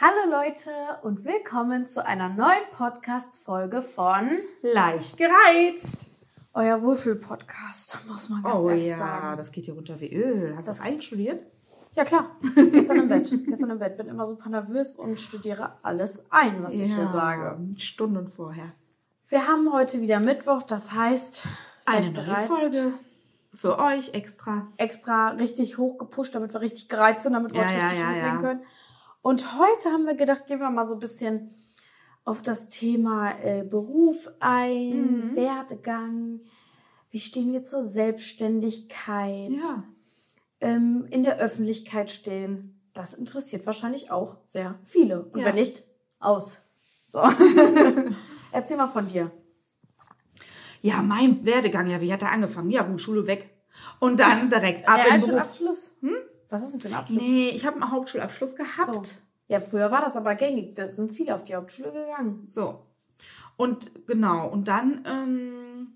[0.00, 0.70] Hallo Leute
[1.02, 4.30] und willkommen zu einer neuen Podcast-Folge von
[4.62, 6.06] Leicht gereizt.
[6.54, 9.36] Euer Wohlfühl-Podcast, muss man ganz Oh ehrlich ja, sagen.
[9.36, 10.54] das geht hier runter wie Öl.
[10.56, 11.42] Hast du das einstudiert?
[11.92, 12.30] Ja klar,
[12.72, 13.30] gestern im Bett.
[13.46, 13.96] Gestern im Bett.
[13.98, 17.58] Bin immer super nervös und studiere alles ein, was ich hier sage.
[17.78, 18.72] Stunden vorher.
[19.28, 21.46] Wir haben heute wieder Mittwoch, das heißt,
[21.84, 22.46] Eine neue.
[22.46, 22.92] Folge
[23.52, 24.68] für euch extra.
[24.76, 28.06] extra richtig hochgepusht, damit wir richtig gereizt sind, damit wir Ja, heute ja, richtig ja,
[28.08, 28.40] loslegen ja.
[28.40, 28.60] können.
[29.22, 31.50] Und heute haben wir gedacht, gehen wir mal so ein bisschen
[32.24, 35.36] auf das Thema äh, Beruf ein, Mhm.
[35.36, 36.40] Werdegang.
[37.10, 39.50] Wie stehen wir zur Selbstständigkeit?
[39.50, 39.84] Ja.
[40.60, 42.80] Ähm, in der Öffentlichkeit stehen.
[42.94, 45.22] Das interessiert wahrscheinlich auch sehr viele.
[45.24, 45.46] Und Ja.
[45.46, 45.84] wenn nicht,
[46.18, 46.62] aus.
[47.06, 47.18] So.
[48.52, 49.30] Erzähl mal von dir.
[50.82, 52.70] Ja, mein Werdegang, ja, wie hat er angefangen?
[52.70, 53.50] Ja, gut, Schule weg.
[54.00, 55.40] Und dann direkt ab in den Beruf.
[55.42, 55.94] Abschluss?
[56.00, 56.16] Hm?
[56.50, 57.22] Was ist denn für ein Abschluss?
[57.22, 59.06] Nee, ich habe einen Hauptschulabschluss gehabt.
[59.06, 59.22] So.
[59.48, 60.74] Ja, früher war das aber gängig.
[60.74, 62.46] Da sind viele auf die Hauptschule gegangen.
[62.46, 62.86] So.
[63.56, 65.88] Und genau, und dann, ähm,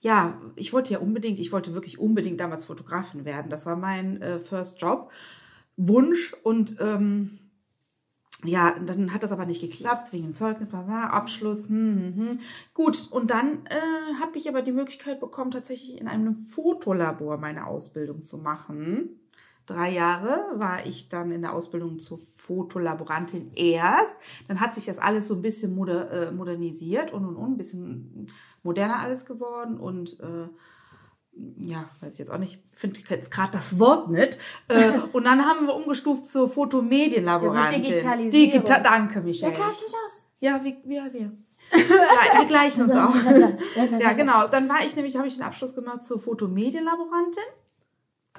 [0.00, 3.50] ja, ich wollte ja unbedingt, ich wollte wirklich unbedingt damals Fotografin werden.
[3.50, 5.10] Das war mein äh, First Job,
[5.76, 6.34] Wunsch.
[6.42, 7.38] Und ähm,
[8.44, 11.68] ja, dann hat das aber nicht geklappt, wegen dem Zeugnis, bla bla, Abschluss.
[11.68, 12.38] Hm, hm, hm.
[12.74, 17.66] Gut, und dann äh, habe ich aber die Möglichkeit bekommen, tatsächlich in einem Fotolabor meine
[17.66, 19.19] Ausbildung zu machen.
[19.70, 24.16] Drei Jahre war ich dann in der Ausbildung zur Fotolaborantin erst.
[24.48, 27.56] Dann hat sich das alles so ein bisschen moder, äh, modernisiert und und und, ein
[27.56, 28.26] bisschen
[28.62, 30.48] moderner alles geworden und äh,
[31.60, 34.36] ja, weiß ich jetzt auch nicht, finde jetzt gerade das Wort nicht.
[34.68, 37.82] Äh, und dann haben wir umgestuft zur Fotomedienlaborantin.
[37.82, 38.52] Ja, so Digitalisierung.
[38.52, 39.52] Digita danke, Michael.
[39.52, 40.28] Ja, klar, ich mich aus.
[40.40, 40.98] Ja, wie, wie.
[40.98, 43.14] Gle- wir gleichen uns auch.
[44.00, 44.48] ja, genau.
[44.48, 47.44] Dann war ich nämlich, habe ich den Abschluss gemacht zur Fotomedienlaborantin.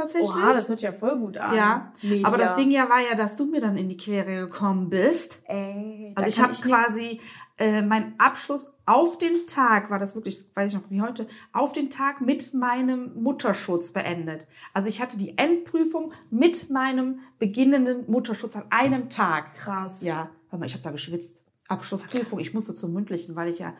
[0.02, 0.30] Tatsächlich.
[0.30, 1.55] Oha, das hört sich ja voll gut an.
[1.55, 2.27] ja, Media.
[2.27, 5.41] aber das Ding ja war ja, dass du mir dann in die Quere gekommen bist.
[5.45, 7.21] Ey, Also ich habe quasi
[7.57, 11.73] äh, meinen Abschluss auf den Tag, war das wirklich, weiß ich noch wie heute, auf
[11.73, 14.47] den Tag mit meinem Mutterschutz beendet.
[14.73, 19.53] Also ich hatte die Endprüfung mit meinem beginnenden Mutterschutz an einem Tag.
[19.53, 20.01] Krass.
[20.03, 21.44] Ja, hör mal, ich habe da geschwitzt.
[21.68, 23.73] Abschlussprüfung, ich musste zum mündlichen, weil ich ja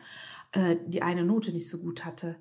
[0.52, 2.36] äh, die eine Note nicht so gut hatte.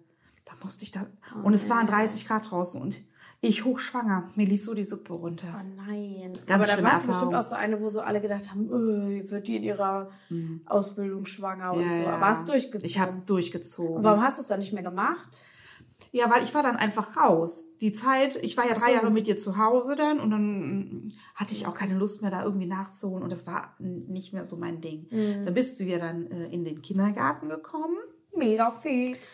[0.45, 1.07] Da musste ich da
[1.43, 3.01] und es waren 30 Grad draußen und
[3.43, 5.47] ich hochschwanger, mir lief so die Suppe runter.
[5.59, 6.31] Oh nein.
[6.45, 9.29] Ganz aber da warst du bestimmt auch so eine, wo so alle gedacht haben, öh,
[9.29, 10.09] wird die in ihrer
[10.67, 11.91] Ausbildung schwanger und Mhm.
[11.91, 12.03] Ja, so.
[12.03, 12.15] ja.
[12.15, 12.85] Aber hast durchgezogen.
[12.85, 13.95] Ich habe durchgezogen.
[13.97, 15.43] Und warum hast du es dann nicht mehr gemacht?
[16.11, 17.67] Ja, weil ich war dann einfach raus.
[17.79, 18.91] Die Zeit, ich war ja drei so.
[18.93, 20.59] Jahre mit dir zu Hause dann und dann
[21.07, 24.43] mm, hatte ich auch keine Lust mehr, da irgendwie nachzuholen und das war nicht mehr
[24.45, 25.07] so mein Ding.
[25.11, 25.45] Mhm.
[25.45, 27.97] Da bist du ja dann äh, in den Kindergarten gekommen
[28.35, 29.33] Mega fit.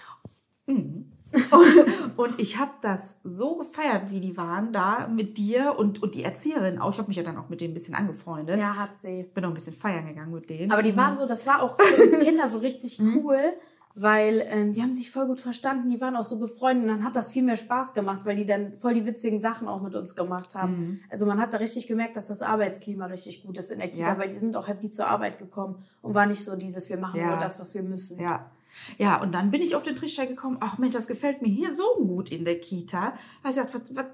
[2.17, 6.23] und ich habe das so gefeiert, wie die waren da mit dir und, und die
[6.23, 6.91] Erzieherin auch.
[6.91, 8.59] Ich habe mich ja dann auch mit denen ein bisschen angefreundet.
[8.59, 9.23] Ja, hat sie.
[9.33, 10.71] Bin auch ein bisschen feiern gegangen mit denen.
[10.71, 13.21] Aber die waren so, das war auch für uns Kinder so richtig Mhm.
[13.23, 13.39] cool,
[13.99, 17.03] weil ähm, die haben sich voll gut verstanden, die waren auch so befreundet und dann
[17.03, 19.95] hat das viel mehr Spaß gemacht, weil die dann voll die witzigen Sachen auch mit
[19.95, 20.79] uns gemacht haben.
[20.79, 20.99] Mhm.
[21.09, 24.11] Also man hat da richtig gemerkt, dass das Arbeitsklima richtig gut ist in der Kita,
[24.13, 24.17] Ja.
[24.19, 27.19] weil die sind auch happy zur Arbeit gekommen und war nicht so dieses, wir machen
[27.19, 27.27] Ja.
[27.31, 28.19] nur das, was wir müssen.
[28.19, 28.51] Ja.
[28.97, 31.73] Ja, und dann bin ich auf den Trichter gekommen, ach Mensch, das gefällt mir hier
[31.73, 33.11] so gut in der Kita.
[33.43, 34.05] Da hab ich gesagt, was, was,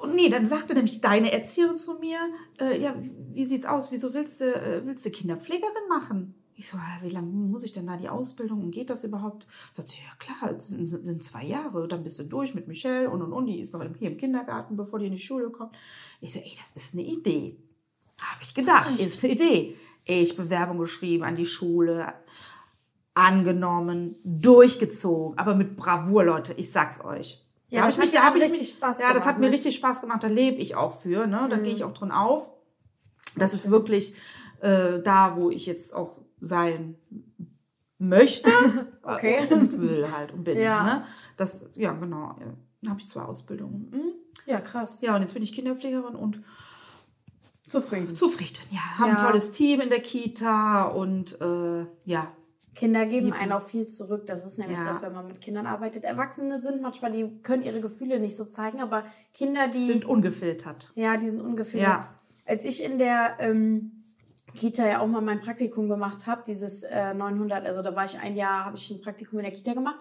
[0.00, 2.18] und nee, dann sagte nämlich deine Erzieherin zu mir,
[2.60, 2.94] äh, ja,
[3.32, 3.90] wie sieht's aus?
[3.90, 6.34] Wieso willst du, äh, willst du Kinderpflegerin machen?
[6.54, 9.46] Ich so, ja, wie lange muss ich denn da die Ausbildung und geht das überhaupt?
[9.74, 13.10] Sagt sie, ja klar, es sind, sind zwei Jahre, dann bist du durch mit Michelle
[13.10, 15.74] und und und, die ist noch hier im Kindergarten, bevor die in die Schule kommt.
[16.20, 17.56] Ich so, ey, das ist eine Idee.
[18.20, 19.76] Habe ich gedacht, ist eine Idee.
[20.04, 22.12] Ich Bewerbung geschrieben an die Schule,
[23.14, 27.44] angenommen, durchgezogen, aber mit Bravour, Leute, ich sag's euch.
[27.68, 29.22] Ja, Da das ich mich- hat dir da hab ich richtig mich- Spaß Ja, das
[29.22, 29.52] gemacht, hat mir ne?
[29.52, 31.46] richtig Spaß gemacht, da lebe ich auch für, ne?
[31.50, 31.76] Da gehe Mhm.
[31.76, 32.50] ich auch drin auf.
[33.36, 34.14] Das ist wirklich
[34.60, 36.94] äh, da, wo ich jetzt auch sein
[37.98, 38.50] möchte
[39.02, 39.46] Okay.
[39.50, 40.56] und will halt und bin.
[40.58, 40.82] Ja.
[40.84, 41.04] Ne?
[41.36, 42.36] Das, ja, genau.
[42.82, 43.90] Da habe ich zwei Ausbildungen.
[43.90, 44.12] Mhm.
[44.46, 45.00] Ja, krass.
[45.02, 46.42] Ja, und jetzt bin ich Kinderpflegerin und
[47.68, 48.14] Zufrieden.
[48.14, 48.58] zufrieden.
[48.70, 49.16] Ja, haben Ja.
[49.16, 52.28] ein tolles Team in der Kita und äh, ja,
[52.74, 53.36] Kinder geben Lieben.
[53.38, 54.26] einen auch viel zurück.
[54.26, 54.84] Das ist nämlich Ja.
[54.84, 56.04] das, wenn man mit Kindern arbeitet.
[56.04, 59.04] Erwachsene sind manchmal, die können ihre Gefühle nicht so zeigen, aber
[59.34, 60.90] Kinder, die sind ungefiltert.
[60.94, 62.04] Ja, die sind ungefiltert.
[62.06, 62.14] Ja.
[62.46, 63.92] Als ich in der ähm,
[64.54, 68.18] Kita ja auch mal mein Praktikum gemacht habe, dieses äh, 900, also da war ich
[68.18, 69.96] ein Jahr, habe ich ein Praktikum in der Kita gemacht.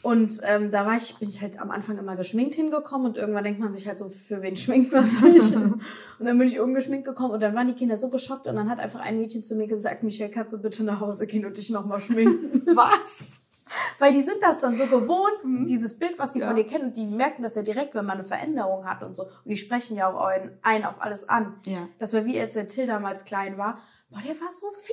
[0.00, 3.44] Und ähm, da war ich, bin ich halt am Anfang immer geschminkt hingekommen und irgendwann
[3.44, 5.54] denkt man sich halt so, für wen schminkt man sich?
[5.56, 5.80] und
[6.18, 8.80] dann bin ich ungeschminkt gekommen und dann waren die Kinder so geschockt und dann hat
[8.80, 11.70] einfach ein Mädchen zu mir gesagt, Michelle, kannst du bitte nach Hause gehen und dich
[11.70, 12.62] nochmal schminken?
[12.74, 13.40] Was?
[13.98, 15.66] Weil die sind das dann so gewohnt, Mhm.
[15.66, 16.48] dieses Bild, was die Ja.
[16.48, 16.86] von dir kennen.
[16.86, 19.22] Und die merken das ja direkt, wenn man eine Veränderung hat und so.
[19.22, 21.54] Und die sprechen ja auch ein, ein auf alles an.
[21.64, 21.88] Ja.
[21.98, 23.78] Das war wie als der Till damals klein war.
[24.10, 24.92] Boah, der war so viel.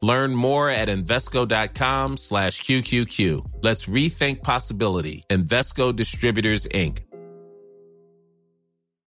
[0.00, 3.62] Learn more at Invesco.com slash QQQ.
[3.62, 5.24] Let's rethink possibility.
[5.28, 6.98] Invesco Distributors, Inc.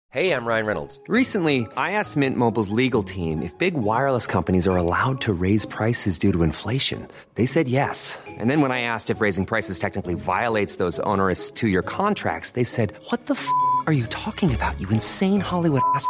[0.10, 1.02] Hey, I'm Ryan Reynolds.
[1.10, 5.66] Recently, I asked Mint Mobile's legal team if big wireless companies are allowed to raise
[5.66, 7.06] prices due to inflation.
[7.36, 8.18] They said yes.
[8.26, 12.52] And then when I asked if raising prices technically violates those onerous two year contracts,
[12.52, 13.48] they said, What the f
[13.86, 16.10] are you talking about, you insane Hollywood ass?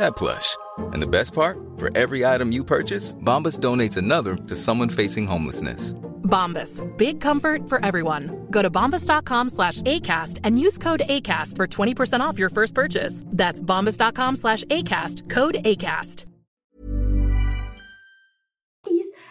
[0.00, 0.56] that plush.
[0.92, 1.56] And the best part?
[1.76, 5.94] For every item you purchase, Bombas donates another to someone facing homelessness.
[6.24, 6.80] Bombas.
[6.96, 8.46] Big comfort for everyone.
[8.50, 13.22] Go to bombas.com slash ACAST and use code ACAST for 20% off your first purchase.
[13.26, 15.28] That's bombas.com slash ACAST.
[15.28, 16.26] Code ACAST.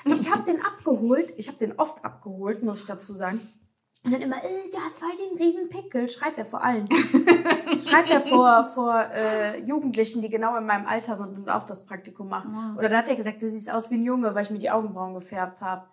[0.06, 1.34] Ich habe den abgeholt.
[1.38, 3.42] Ich habe den oft abgeholt, muss ich dazu sagen.
[4.04, 6.10] Und dann immer, äh, du hast voll den riesen Pickel.
[6.10, 6.88] Schreit er vor allen.
[7.80, 11.86] Schreit er vor, vor äh, Jugendlichen, die genau in meinem Alter sind und auch das
[11.86, 12.78] Praktikum machen.
[12.78, 14.72] Oder da hat er gesagt, du siehst aus wie ein Junge, weil ich mir die
[14.72, 15.86] Augenbrauen gefärbt habe.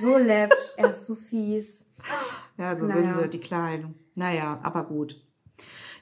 [0.00, 1.86] So läppisch, er ist so fies.
[2.56, 3.14] Ja, so Naja.
[3.14, 3.94] sind sie, die Kleinen.
[4.14, 5.20] Naja, aber gut.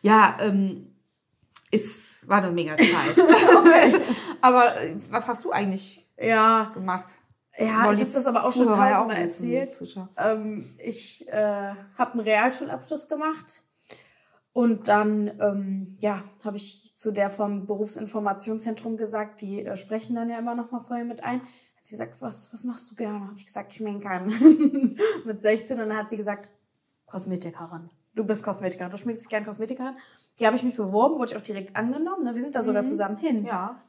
[0.03, 0.87] Ja, ähm,
[1.71, 3.17] es war eine mega Zeit.
[4.41, 7.07] aber äh, was hast du eigentlich Ja, gemacht?
[7.59, 9.99] Ja Wollen ich habe das aber auch schon tausendmal erzählt.
[10.17, 13.63] Ähm, ich äh, habe einen Realschulabschluss gemacht
[14.53, 20.29] und dann ähm, ja habe ich zu der vom Berufsinformationszentrum gesagt, die äh, sprechen dann
[20.29, 21.41] ja immer noch mal vorher mit ein.
[21.43, 23.21] Hat sie gesagt, was was machst du gerne?
[23.21, 24.27] Habe ich gesagt, schminkern
[25.25, 26.49] mit 16 und dann hat sie gesagt,
[27.07, 27.91] Kosmetikerin.
[28.15, 29.97] Du bist Kosmetikerin, du schminkst dich gerne Kosmetikerin.
[30.39, 32.25] Die habe ich mich beworben, wurde ich auch direkt angenommen.
[32.25, 32.35] Ne?
[32.35, 33.45] Wir sind da sogar zusammen hin.
[33.45, 33.81] Ja.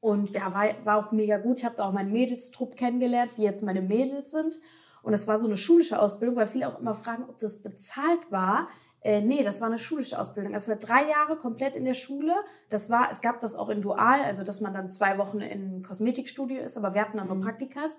[0.00, 1.58] Und ja, war, war auch mega gut.
[1.58, 4.58] Ich habe da auch meinen Mädelstrupp kennengelernt, die jetzt meine Mädels sind.
[5.02, 8.30] Und es war so eine schulische Ausbildung, weil viele auch immer fragen, ob das bezahlt
[8.30, 8.68] war.
[9.02, 10.54] Äh, nee, das war eine schulische Ausbildung.
[10.54, 12.34] Es war drei Jahre komplett in der Schule.
[12.68, 15.82] Das war, es gab das auch in Dual, also dass man dann zwei Wochen in
[15.82, 17.98] Kosmetikstudio ist, aber wir hatten dann nur Praktikas.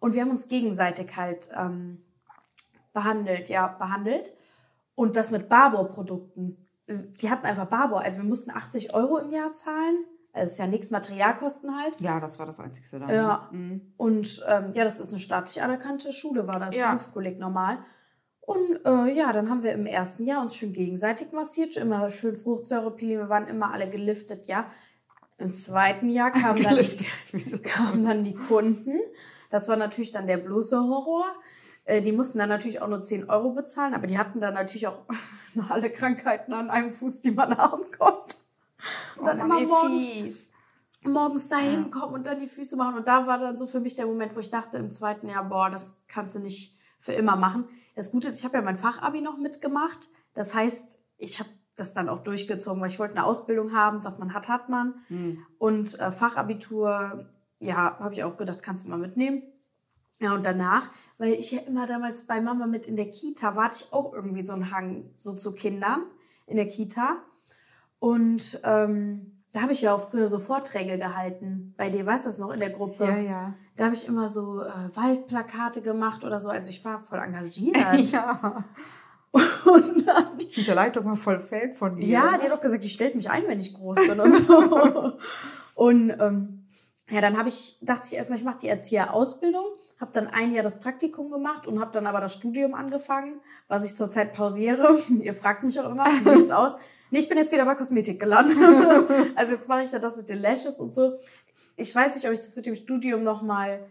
[0.00, 2.02] Und wir haben uns gegenseitig halt ähm,
[2.92, 4.34] behandelt, ja, behandelt.
[4.94, 6.58] Und das mit Barbour-Produkten.
[6.88, 8.02] Die hatten einfach Barbour.
[8.02, 10.04] Also wir mussten 80 Euro im Jahr zahlen.
[10.36, 12.00] Es ist ja nichts Materialkosten halt.
[12.00, 13.08] Ja, das war das Einzige dann.
[13.08, 13.48] Ja.
[13.52, 13.92] Mhm.
[13.96, 16.88] Und ähm, ja, das ist eine staatlich anerkannte Schule, war das Ja.
[16.88, 17.78] Berufskolleg normal.
[18.40, 22.36] Und äh, ja, dann haben wir im ersten Jahr uns schön gegenseitig massiert, immer schön
[22.36, 24.66] Fruchtsäurepillen, wir waren immer alle geliftet, ja.
[25.38, 26.78] Im zweiten Jahr kamen dann,
[27.62, 28.98] kamen dann die Kunden.
[29.50, 31.24] Das war natürlich dann der bloße Horror.
[31.84, 34.86] Äh, Die mussten dann natürlich auch nur 10 Euro bezahlen, aber die hatten dann natürlich
[34.88, 35.00] auch
[35.54, 38.33] noch alle Krankheiten an einem Fuß, die man haben konnte.
[39.16, 40.50] Und dann Oh, immer morgens fies.
[41.04, 42.96] morgens da hinkommen und dann die Füße machen.
[42.96, 45.44] Und da war dann so für mich der Moment, wo ich dachte im zweiten Jahr,
[45.44, 47.68] boah, das kannst du nicht für immer machen.
[47.96, 50.08] Das Gute ist, ich habe ja mein Fachabi noch mitgemacht.
[50.34, 54.04] Das heißt, ich habe das dann auch durchgezogen, weil ich wollte eine Ausbildung haben.
[54.04, 54.94] Was man hat, hat man.
[55.58, 57.26] Und äh, Fachabitur,
[57.60, 59.42] ja, habe ich auch gedacht, kannst du mal mitnehmen.
[60.20, 63.64] Ja, und danach, weil ich ja immer damals bei Mama mit in der Kita war,
[63.64, 66.02] hatte ich auch irgendwie so einen Hang so zu Kindern
[66.46, 67.16] in der Kita.
[67.98, 71.74] Und ähm, da habe ich ja auch früher so Vorträge gehalten.
[71.76, 73.04] Bei dir, weißt du das noch, in der Gruppe?
[73.04, 73.54] Ja, ja.
[73.76, 76.48] Da habe ich immer so äh, Waldplakate gemacht oder so.
[76.48, 77.76] Also ich war voll engagiert.
[78.12, 78.64] Ja.
[79.64, 82.06] Und dann, Die Kita-Leitung war voll Fan von dir.
[82.06, 85.12] ja, die hat doch gesagt, die stellt mich ein, wenn ich groß bin und so.
[85.74, 86.68] und ähm,
[87.10, 89.64] ja, dann habe ich, dachte ich erstmal, ich mache die Erzieherausbildung,
[90.00, 93.84] habe dann ein Jahr das Praktikum gemacht und habe dann aber das Studium angefangen, was
[93.84, 94.98] ich zurzeit pausiere.
[95.20, 96.76] Ihr fragt mich auch immer, wie sieht's aus?
[97.14, 98.56] Nee, ich bin jetzt wieder bei Kosmetik gelandet.
[99.36, 101.16] also jetzt mache ich ja das mit den Lashes und so.
[101.76, 103.86] Ich weiß nicht, ob ich das mit dem Studium nochmal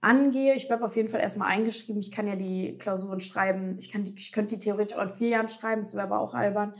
[0.00, 0.54] angehe.
[0.54, 2.00] Ich bleibe auf jeden Fall erstmal eingeschrieben.
[2.00, 3.74] Ich kann ja die Klausuren schreiben.
[3.80, 5.82] Ich, kann die, ich könnte die theoretisch auch in vier Jahren schreiben.
[5.82, 6.72] Das wäre aber auch albern.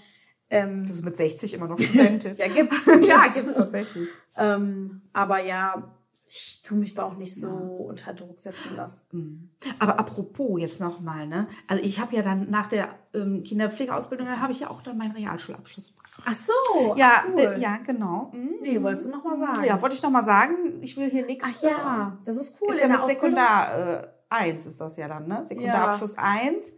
[0.51, 2.35] Ähm, Das ist mit 60 immer noch Studentin.
[2.37, 2.87] ja, gibt's.
[3.05, 4.09] ja, gibt's tatsächlich.
[4.37, 5.98] Ähm, aber ja,
[6.31, 9.51] ich tue mich da auch nicht so unter Druck setzen lassen.
[9.79, 11.49] Aber apropos jetzt nochmal, ne?
[11.67, 14.99] Also ich habe ja dann nach der ähm, Kinderpflegeausbildung, da habe ich ja auch dann
[14.99, 16.23] meinen Realschulabschluss gemacht.
[16.25, 16.95] Ach so.
[16.97, 17.57] Ja, cool.
[17.59, 18.31] ja, genau.
[18.35, 18.57] Mhm.
[18.61, 19.65] Nee, wolltest du noch mal sagen?
[19.65, 21.45] Ja, wollte ich nochmal sagen, ich will hier nichts.
[21.49, 22.75] Ach ja, das ist cool.
[22.75, 23.07] Ist ja mit.
[23.07, 25.47] Sekundar äh, 1 ist das ja dann, ne?
[25.47, 26.75] Sekundarabschluss 1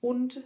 [0.00, 0.42] und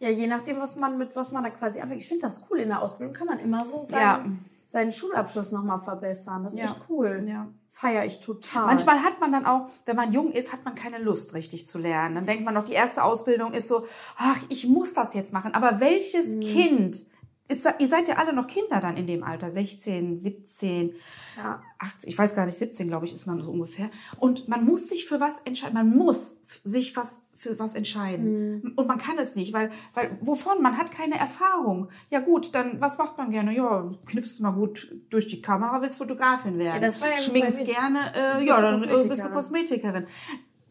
[0.00, 2.02] Ja, je nachdem, was man mit was man da quasi anfängt.
[2.02, 2.58] Ich finde das cool.
[2.60, 4.24] In der Ausbildung kann man immer so seinen, Ja.
[4.70, 6.44] Seinen Schulabschluss nochmal verbessern.
[6.44, 6.64] Das ist Ja.
[6.66, 7.24] echt cool.
[7.26, 7.46] Ja.
[7.68, 8.66] Feier ich total.
[8.66, 11.78] Manchmal hat man dann auch, wenn man jung ist, hat man keine Lust, richtig zu
[11.78, 12.14] lernen.
[12.14, 13.86] Dann denkt man noch, die erste Ausbildung ist so,
[14.18, 15.54] ach, ich muss das jetzt machen.
[15.54, 16.40] Aber welches Mhm.
[16.40, 17.02] Kind,
[17.48, 20.94] ist, ihr seid ja alle noch Kinder dann in dem Alter, 16, 17,
[21.36, 21.62] Ja.
[21.78, 23.90] 18, ich weiß gar nicht, 17, glaube ich, ist man so ungefähr.
[24.18, 25.74] Und man muss sich für was entscheiden.
[25.74, 28.60] Man muss sich was für was entscheiden.
[28.62, 28.72] Mhm.
[28.76, 30.60] Und man kann es nicht, weil, weil wovon?
[30.60, 31.88] Man hat keine Erfahrung.
[32.10, 33.54] Ja gut, dann was macht man gerne?
[33.54, 36.82] Ja, knippst mal gut durch die Kamera, willst Fotografin werden.
[36.82, 39.32] Ja, das war ja Schminkst gerne, äh, ja, du dann äh, bist du Kosmetikerin.
[39.32, 40.06] Kosmetikerin.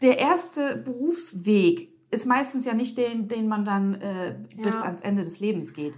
[0.01, 4.81] Der erste Berufsweg ist meistens ja nicht den, den man dann äh, bis Ja.
[4.83, 5.93] ans Ende des Lebens geht.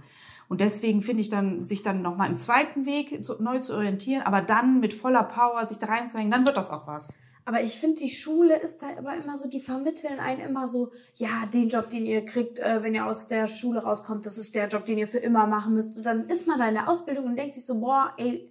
[0.48, 4.22] Und deswegen finde ich dann, sich dann nochmal im zweiten Weg zu, neu zu orientieren,
[4.22, 7.16] aber dann mit voller Power sich da reinzuhängen, dann wird das auch was.
[7.44, 10.90] Aber ich finde, die Schule ist da aber immer so, die vermitteln einen immer so,
[11.16, 14.54] ja, den Job, den ihr kriegt, äh, wenn ihr aus der Schule rauskommt, das ist
[14.54, 15.96] der Job, den ihr für immer machen müsst.
[15.96, 18.49] Und dann ist man da in der Ausbildung und denkt sich so, boah, ey,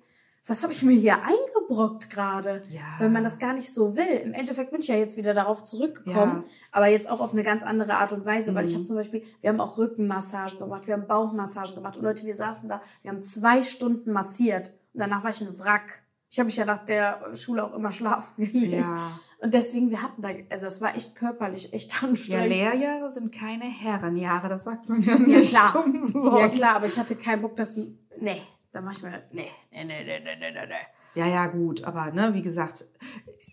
[0.49, 2.63] was habe ich mir hier eingebrockt gerade?
[2.69, 2.81] Ja.
[2.97, 4.05] Wenn man das gar nicht so will.
[4.23, 6.25] Im Endeffekt bin ich ja jetzt wieder darauf zurückgekommen, Ja.
[6.25, 6.43] Mhm.
[6.71, 9.23] aber jetzt auch auf eine ganz andere Art und Weise, weil ich habe zum Beispiel,
[9.41, 13.11] wir haben auch Rückenmassagen gemacht, wir haben Bauchmassagen gemacht und Leute, wir saßen da, wir
[13.11, 16.01] haben zwei Stunden massiert und danach war ich ein Wrack.
[16.31, 18.73] Ich habe mich ja nach der Schule auch immer schlafen gelegt.
[18.73, 19.19] Ja.
[19.41, 22.49] Und deswegen, wir hatten da, also es war echt körperlich, echt Ja, anstrengend.
[22.49, 25.49] Lehrjahre sind keine Herrenjahre, das sagt man ja Ja, nicht.
[25.49, 25.83] klar.
[25.85, 26.39] umsonst.
[26.39, 28.41] Ja, klar, aber ich hatte keinen Bock, dass, nee,
[28.79, 31.19] da mach ich mir, nee, nee, nee, nee, nee, nee, nee.
[31.19, 32.85] Ja, ja, gut, aber ne, wie gesagt,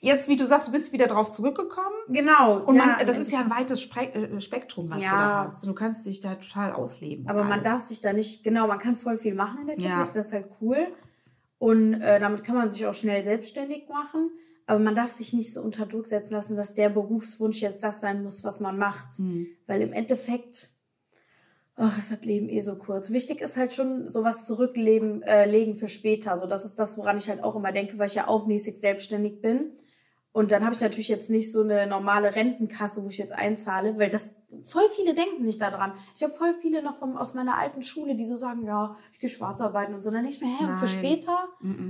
[0.01, 1.97] jetzt, wie du sagst, du bist wieder drauf zurückgekommen.
[2.09, 2.59] Genau.
[2.61, 5.11] Und man, ja, das ist ja ein weites Spre äh, Spektrum, was Ja.
[5.11, 5.67] du da hast.
[5.67, 7.29] Du kannst dich da total ausleben.
[7.29, 7.65] Aber man alles.
[7.65, 9.83] darf sich da nicht, genau, man kann voll viel machen in der Ja.
[10.01, 10.87] Kosmetik, das ist halt cool.
[11.59, 14.31] Und äh, damit kann man sich auch schnell selbstständig machen.
[14.67, 18.01] Aber man darf sich nicht so unter Druck setzen lassen, dass der Berufswunsch jetzt das
[18.01, 19.17] sein muss, was man macht.
[19.17, 19.47] Hm.
[19.67, 20.71] Weil im Endeffekt,
[21.77, 23.11] ach, es hat Leben eh so kurz.
[23.11, 26.37] Wichtig ist halt schon sowas zurücklegen äh, legen für später.
[26.37, 28.79] So, das ist das, woran ich halt auch immer denke, weil ich ja auch mäßig
[28.79, 29.73] selbstständig bin.
[30.33, 33.99] Und dann habe ich natürlich jetzt nicht so eine normale Rentenkasse, wo ich jetzt einzahle,
[33.99, 35.95] weil das voll viele denken nicht daran.
[36.15, 39.19] Ich habe voll viele noch vom, aus meiner alten Schule, die so sagen, ja, ich
[39.19, 40.11] gehe schwarz arbeiten und so.
[40.11, 41.49] Dann nicht mehr, hä, und für später?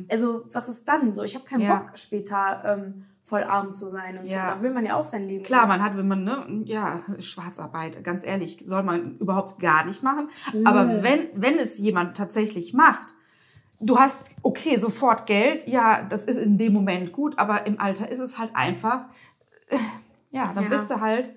[0.08, 1.12] Also, was ist dann?
[1.12, 1.76] So, ich habe keinen Ja.
[1.78, 4.50] Bock, später ähm, voll arm zu sein und Ja.
[4.50, 4.56] so.
[4.56, 5.42] Da will man ja auch sein Leben.
[5.44, 10.04] Klar, man hat, wenn man, ne, ja, Schwarzarbeit, ganz ehrlich, soll man überhaupt gar nicht
[10.04, 10.28] machen.
[10.64, 13.14] Aber wenn, wenn es jemand tatsächlich macht,
[13.80, 18.08] du hast, okay, sofort Geld, ja, das ist in dem Moment gut, aber im Alter
[18.08, 19.06] ist es halt einfach,
[19.70, 19.76] äh,
[20.30, 20.70] ja, dann Ja.
[20.70, 21.34] bist du halt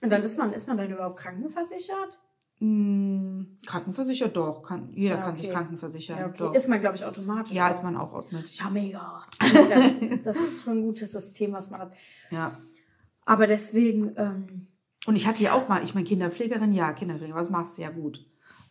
[0.00, 2.20] Und dann ist man, ist man dann überhaupt krankenversichert?
[2.62, 5.54] Mh, krankenversichert, doch, kann, jeder Ja, kann sich okay.
[5.54, 6.18] krankenversichern.
[6.18, 6.56] Ja, okay.
[6.56, 7.52] Ist man, glaube ich, automatisch.
[7.54, 8.58] ja, ist man auch automatisch.
[8.58, 9.24] Ja, mega.
[9.42, 10.16] Mega.
[10.24, 11.92] das ist schon ein gutes System, was man hat.
[12.30, 12.52] Ja.
[13.24, 14.66] Aber deswegen, ähm,
[15.06, 17.90] Und ich hatte ja auch mal, ich meine, Kinderpflegerin, ja, Kinderpflegerin, was machst du ja
[17.90, 18.24] gut?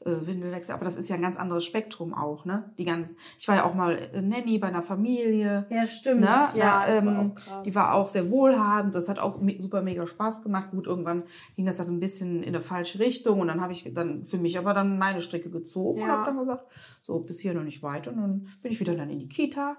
[0.03, 2.71] Äh, Windelwechsel, aber das ist ja ein ganz anderes Spektrum auch, ne?
[2.79, 5.67] Die ganzen, ich war ja auch mal äh, Nanny bei einer Familie.
[5.69, 6.21] ja, stimmt.
[6.21, 6.27] Ne?
[6.27, 7.63] Ja, Na, das war ähm, auch krass.
[7.65, 10.71] Die war auch sehr wohlhabend, das hat auch me super mega Spaß gemacht.
[10.71, 11.23] Gut, irgendwann
[11.55, 14.39] ging das dann ein bisschen in eine falsche Richtung und dann habe ich dann für
[14.39, 16.17] mich aber dann meine Strecke gezogen und Ja.
[16.17, 16.65] habe dann gesagt,
[16.99, 18.11] so bis hier noch nicht weiter.
[18.11, 19.77] Und dann bin ich wieder dann in die Kita.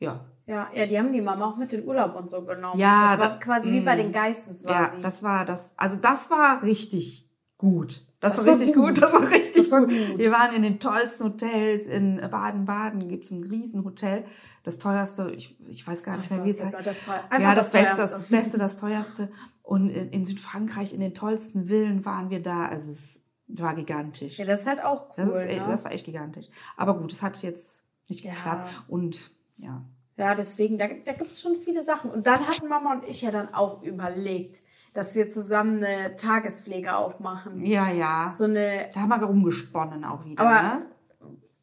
[0.00, 2.80] Ja, ja, ja, die haben die Mama auch mit in Urlaub und so genommen.
[2.80, 3.98] Ja, das war da- quasi wie bei mm.
[3.98, 5.00] den Geissens war ja, sie.
[5.00, 8.09] das war das, also das war richtig gut.
[8.20, 8.86] Das, Das war richtig gut.
[8.94, 9.02] gut.
[9.02, 9.88] das war richtig Das war gut.
[9.90, 10.18] gut.
[10.18, 11.86] Wir waren in den tollsten Hotels.
[11.86, 14.24] In Baden-Baden gibt's ein Riesenhotel.
[14.62, 16.74] Das teuerste, ich, ich weiß gar nicht mehr, wie es heißt.
[16.86, 16.96] Das
[17.40, 18.18] ja, das, Beste, teuerste.
[18.18, 19.32] das Beste, das Teuerste.
[19.62, 22.66] Und in, in Südfrankreich, in den tollsten Villen waren wir da.
[22.66, 24.38] Also es war gigantisch.
[24.38, 25.24] Ja, das ist halt auch cool.
[25.26, 25.64] das, ist, ne?
[25.68, 26.46] das war echt gigantisch.
[26.76, 28.32] Aber gut, es hat jetzt nicht Ja.
[28.34, 28.70] geklappt.
[28.88, 29.82] Und ja.
[30.16, 32.10] Ja, deswegen, da, da gibt's schon viele Sachen.
[32.10, 34.60] Und dann hatten Mama und ich ja dann auch überlegt,
[34.92, 37.64] dass wir zusammen eine Tagespflege aufmachen.
[37.64, 38.28] Ja, ja.
[38.28, 40.42] So eine, Da haben wir rumgesponnen auch wieder.
[40.44, 40.86] Aber- ne?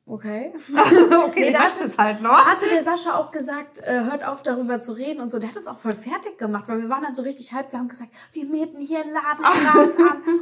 [0.06, 0.54] okay.
[1.28, 2.46] okay, Nee, nee, da das ist halt noch.
[2.46, 5.40] Hatte der Sascha auch gesagt, äh, hört auf darüber zu reden und so.
[5.40, 7.74] Der hat uns auch voll fertig gemacht, weil wir waren dann so richtig hyped.
[7.74, 9.90] Wir haben gesagt, wir mieten hier einen Laden an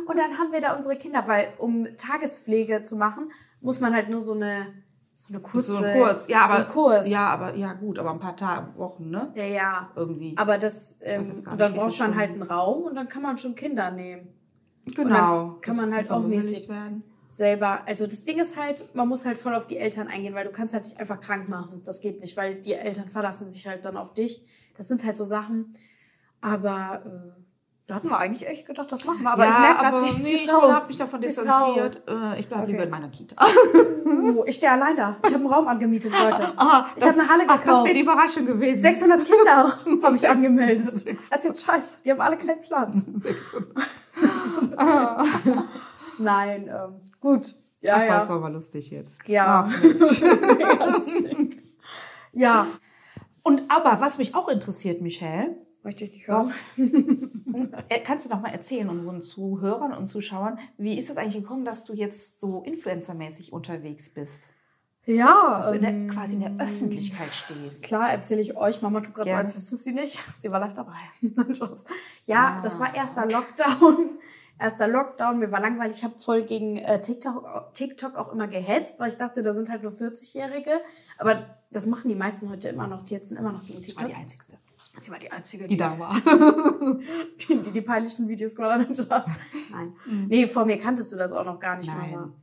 [0.06, 4.10] und dann haben wir da unsere Kinder, weil um Tagespflege zu machen, muss man halt
[4.10, 4.68] nur so eine,
[5.15, 6.27] so eine kurze, So ein Kurs.
[6.27, 7.10] Ja, aber, so ein Kurs.
[7.10, 9.31] ja, aber, ja, gut, aber ein paar Tage, Wochen, ne?
[9.36, 9.89] ja, ja.
[9.95, 10.36] Irgendwie.
[10.38, 13.55] Aber das, ähm, und dann braucht man halt einen Raum und dann kann man schon
[13.55, 14.27] Kinder nehmen.
[14.93, 15.57] genau.
[15.62, 17.03] kann man halt auch mäßig- werden.
[17.29, 20.45] selber, also das Ding ist halt, man muss halt voll auf die Eltern eingehen, weil
[20.45, 21.81] du kannst halt nicht einfach krank machen.
[21.84, 24.45] Das geht nicht, weil die Eltern verlassen sich halt dann auf dich.
[24.77, 25.74] Das sind halt so Sachen.
[26.41, 27.44] Aber äh,
[27.88, 29.32] da hatten wir eigentlich echt gedacht, das machen wir.
[29.32, 32.04] Aber ja, ich merke aber gerade, sie nee, ist ich habe mich davon distanziert.
[32.08, 32.72] Äh, ich bleibe Okay.
[32.72, 33.36] lieber in meiner Kita.
[34.06, 35.18] Oh, ich stehe allein da.
[35.24, 36.51] Ich habe einen Raum angemietet, Leute.
[36.58, 37.86] Ah, ich habe eine Halle ach, das gekauft.
[37.86, 38.82] wäre die Überraschung gewesen.
[38.82, 40.88] 600 Kinder habe ich angemeldet.
[40.88, 42.00] Das ist jetzt scheiße.
[42.04, 43.06] Die haben alle keinen Platz.
[46.18, 47.56] Nein, ähm, gut.
[47.82, 48.18] Ja, Ach, ja.
[48.20, 49.18] das war mal lustig jetzt.
[49.27, 49.68] Ja.
[49.70, 49.84] Ach,
[51.22, 51.58] Mensch.
[52.34, 52.65] ja.
[53.44, 56.51] Und aber, was mich auch interessiert, Michelle, Möchte ich nicht hören.
[57.89, 61.63] äh, kannst du noch mal erzählen unseren Zuhörern und Zuschauern, wie ist das eigentlich gekommen,
[61.63, 64.48] dass du jetzt so influencermäßig unterwegs bist?
[65.06, 65.60] Ja.
[65.60, 67.84] Dass du in der, ähm, quasi in der Öffentlichkeit stehst.
[67.84, 68.82] Klar erzähle ich euch.
[68.82, 70.24] Mama tut gerade so, als wüsste sie nicht.
[70.39, 70.98] Sie war live dabei.
[72.25, 74.18] Ja, das war erster Lockdown.
[74.58, 75.38] Erster Lockdown.
[75.38, 75.98] Mir war langweilig.
[75.98, 79.70] Ich habe voll gegen äh, TikTok, TikTok auch immer gehetzt, weil ich dachte, da sind
[79.70, 80.82] halt nur 40-Jährige.
[81.20, 83.04] Aber das machen die meisten heute immer noch.
[83.04, 84.08] Die jetzt sind immer noch gegen War TikTok.
[84.08, 84.58] die einzigste,
[84.99, 86.15] Sie war die Einzige, die da war.
[87.39, 89.27] die, die die peinlichen Videos gemacht hat.
[89.71, 89.93] Nein.
[90.27, 92.11] Nee, vor mir kanntest du das auch noch gar nicht, Nein.
[92.11, 92.33] Mama.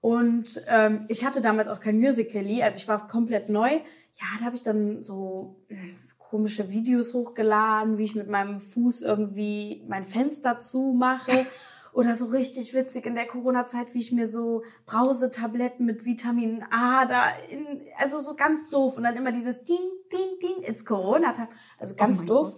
[0.00, 3.68] Und ähm, ich hatte damals auch kein Musical.ly, also ich war komplett neu.
[3.68, 5.76] Ja, da habe ich dann so äh,
[6.18, 11.46] komische Videos hochgeladen, wie ich mit meinem Fuß irgendwie mein Fenster zumache.
[11.92, 17.04] Oder so richtig witzig in der Corona-Zeit, wie ich mir so Brausetabletten mit Vitamin A
[17.04, 18.96] da in, also so ganz doof.
[18.96, 19.76] Und dann immer dieses Ding,
[20.10, 21.48] Ding, Ding ins Corona-Tag.
[21.78, 22.54] Also ganz mein doof.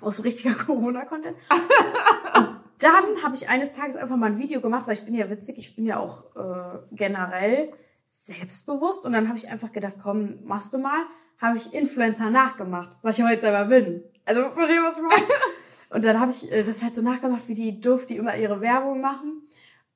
[0.00, 1.36] Auch so richtiger Corona-Content.
[2.78, 5.58] Dann habe ich eines Tages einfach mal ein Video gemacht, weil ich bin ja witzig,
[5.58, 7.72] ich bin ja auch äh, generell
[8.04, 9.04] selbstbewusst.
[9.06, 11.02] Und dann habe ich einfach gedacht, komm, machst du mal.
[11.40, 14.04] Habe ich Influencer nachgemacht, was ich heute selber bin.
[14.24, 15.22] Also von dem, was ich mache.
[15.92, 18.60] Und dann habe ich äh, das halt so nachgemacht, wie die doof, die immer ihre
[18.60, 19.42] Werbung machen.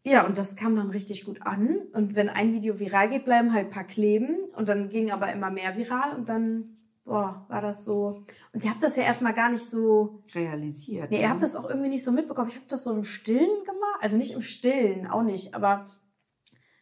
[0.05, 1.81] Ja, und das kam dann richtig gut an.
[1.93, 4.39] Und wenn ein Video viral geht, bleiben halt ein paar kleben.
[4.55, 6.15] Und dann ging aber immer mehr viral.
[6.15, 8.25] Und dann, boah, war das so.
[8.53, 11.11] Und ihr habt das ja erstmal gar nicht so Realisiert.
[11.11, 11.23] Nee, ne?
[11.23, 12.51] ihr habt das auch irgendwie nicht so mitbekommen.
[12.51, 14.01] Ich habe das so im Stillen gemacht.
[14.01, 15.55] Also nicht im Stillen, auch nicht.
[15.55, 15.87] Aber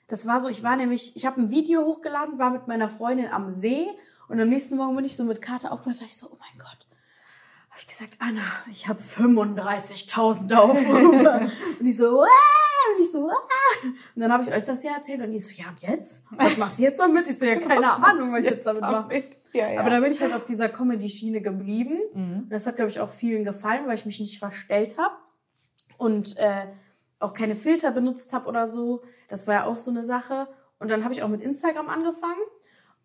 [0.08, 3.28] das war so, ich war nämlich, ich habe ein Video hochgeladen, war mit meiner Freundin
[3.28, 3.86] am See.
[4.28, 6.58] Und am nächsten Morgen bin ich so mit Karte aufgewacht, dachte ich so, oh mein
[6.58, 6.83] Gott.
[7.74, 11.50] Habe ich gesagt, Anna, ich habe 35.000 Aufrufe.
[11.80, 12.28] und ich so, ah!
[12.94, 13.34] Und ich so, ah!
[14.14, 15.20] Und dann habe ich euch das ja erzählt.
[15.20, 16.24] Und die so, ja, und jetzt?
[16.30, 17.28] Was machst du jetzt damit?
[17.28, 19.24] Ich so, ja, keine Was Ahnung, was ich jetzt damit mache.
[19.52, 19.80] Ja, ja.
[19.80, 21.98] Aber da bin ich halt auf dieser Comedy-Schiene geblieben.
[22.44, 25.16] Und das hat, glaube ich, auch vielen gefallen, weil ich mich nicht verstellt habe
[25.98, 26.66] und äh,
[27.18, 29.02] auch keine Filter benutzt habe oder so.
[29.28, 30.46] Das war ja auch so eine Sache.
[30.78, 32.38] Und dann habe ich auch mit Instagram angefangen.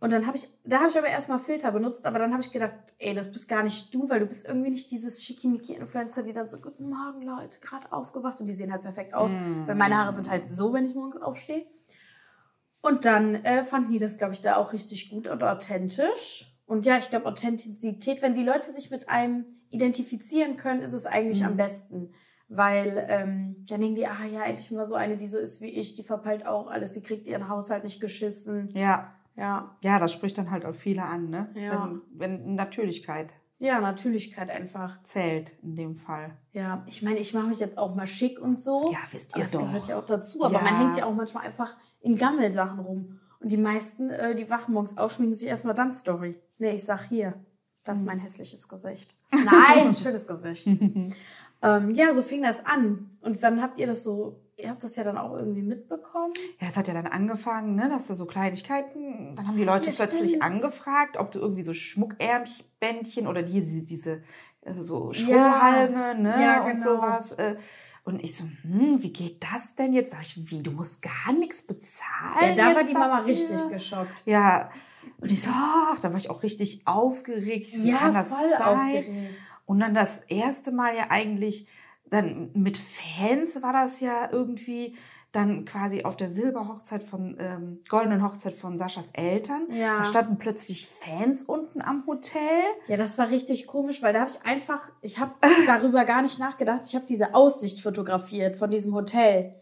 [0.02, 2.52] Und dann habe ich, da habe ich aber erstmal Filter benutzt, aber dann habe ich
[2.54, 6.32] gedacht, ey, das bist gar nicht du, weil du bist irgendwie nicht dieses Schickimicki-Influencer, die
[6.32, 9.34] dann so, guten Morgen, Leute, gerade aufgewacht und die sehen halt perfekt aus,
[9.66, 11.66] weil meine Haare sind halt so, wenn ich morgens aufstehe.
[12.82, 16.56] Und dann äh, fanden die das, glaube ich, da auch richtig gut und authentisch.
[16.66, 21.06] Und ja, ich glaube, Authentizität, wenn die Leute sich mit einem identifizieren können, ist es
[21.06, 22.14] eigentlich am besten.
[22.48, 25.70] Weil ähm, dann denken die, ah ja, endlich mal so eine, die so ist wie
[25.70, 28.70] ich, die verpeilt auch alles, die kriegt ihren Haushalt nicht geschissen.
[28.74, 29.14] ja.
[29.40, 31.50] Ja, Ja, das spricht dann halt auch viele an, ne?
[31.56, 31.90] Ja.
[32.12, 35.04] Wenn, wenn Natürlichkeit ja, Natürlichkeit einfach.
[35.04, 36.38] zählt in dem Fall.
[36.54, 38.90] Ja, ich meine, ich mache mich jetzt auch mal schick und so.
[38.94, 39.60] Ja, wisst aber ihr das doch.
[39.60, 40.44] gehört ja auch dazu.
[40.46, 40.62] Aber Ja.
[40.62, 43.20] man hängt ja auch manchmal einfach in Gammelsachen rum.
[43.42, 46.40] Und die meisten, äh, die wachen morgens auf, schminken sich erstmal dann Story.
[46.58, 47.34] Nee, ich sag hier,
[47.84, 49.14] das ist mein hässliches Gesicht.
[49.32, 50.66] Nein, schönes Gesicht.
[51.62, 53.10] ähm, ja, so fing das an.
[53.22, 56.34] Und wann habt ihr das so, ihr habt das ja dann auch irgendwie mitbekommen?
[56.60, 59.90] Ja, es hat ja dann angefangen, ne, dass da so Kleinigkeiten, dann haben die Leute
[59.90, 60.44] Ja, plötzlich stimmt.
[60.44, 64.24] angefragt, ob du irgendwie so Schmuckärmbändchen oder diese, diese
[64.62, 65.14] äh, so Ja.
[65.14, 66.96] Strohhalme, ne, Ja, und genau.
[66.98, 67.32] sowas.
[67.34, 67.56] Äh,
[68.06, 70.12] und ich so, hm, wie geht das denn jetzt?
[70.12, 73.28] Sag ich, wie, du musst gar nichts bezahlen Ja, da war die Mama dafür?
[73.34, 74.24] richtig geschockt.
[74.26, 74.72] Ja,
[75.22, 77.68] und ich so, ach, da war ich auch richtig aufgeregt.
[77.74, 78.62] Wie Ja, kann das voll sein?
[78.62, 79.34] aufgeregt.
[79.66, 81.68] Und dann das erste Mal ja eigentlich,
[82.10, 84.96] dann mit Fans war das ja irgendwie
[85.32, 89.68] dann quasi auf der Silberhochzeit von, ähm, goldenen Hochzeit von Saschas Eltern.
[89.72, 90.00] Ja.
[90.00, 92.64] Da standen plötzlich Fans unten am Hotel.
[92.88, 95.34] Ja, das war richtig komisch, weil da habe ich einfach, ich habe
[95.68, 96.82] darüber gar nicht nachgedacht.
[96.88, 99.54] Ich habe diese Aussicht fotografiert von diesem Hotel.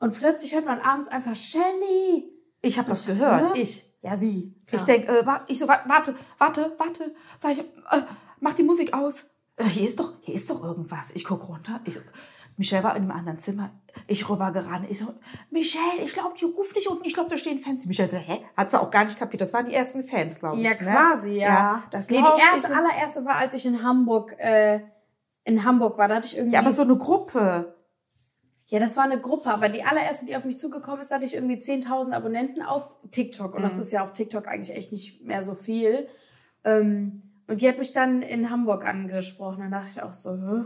[0.00, 2.30] Und plötzlich hört man abends einfach Shelly.
[2.62, 3.56] Ich habe das gehört.
[3.58, 3.91] Ich.
[4.02, 4.54] Ja, sie.
[4.70, 7.14] Ich denk, äh, ich so, wa- warte, warte, warte.
[7.38, 8.02] Sag ich, äh,
[8.40, 9.26] mach die Musik aus.
[9.56, 11.12] Äh, hier ist doch, hier ist doch irgendwas.
[11.14, 11.80] Ich guck runter.
[11.84, 12.00] Ich so,
[12.56, 13.70] Michelle war in einem anderen Zimmer.
[14.08, 14.90] Ich rübergerannt.
[14.90, 15.14] Ich so,
[15.50, 17.04] Michelle, ich glaube, die ruft nicht unten.
[17.04, 17.86] Ich glaube, da stehen Fans.
[17.86, 18.44] Michelle so, hä?
[18.56, 19.40] Hat sie auch gar nicht kapiert.
[19.40, 20.64] Das waren die ersten Fans, glaube ich.
[20.64, 20.76] Ja, ne?
[20.76, 21.82] quasi, ja.
[21.90, 22.76] das nee, die erste, ich.
[22.76, 24.80] allererste war, als ich in Hamburg, äh,
[25.44, 26.08] in Hamburg war.
[26.08, 26.54] Da hatte ich irgendwie.
[26.54, 27.76] Ja, aber so eine Gruppe.
[28.72, 31.34] Ja, das war eine Gruppe, aber die allererste, die auf mich zugekommen ist, hatte ich
[31.34, 33.54] irgendwie 10.000 Abonnenten auf TikTok.
[33.54, 36.08] Und das ist ja auf TikTok eigentlich echt nicht mehr so viel.
[36.64, 39.60] Ähm, und die hat mich dann in Hamburg angesprochen.
[39.60, 40.64] Dann dachte ich auch so, Hä?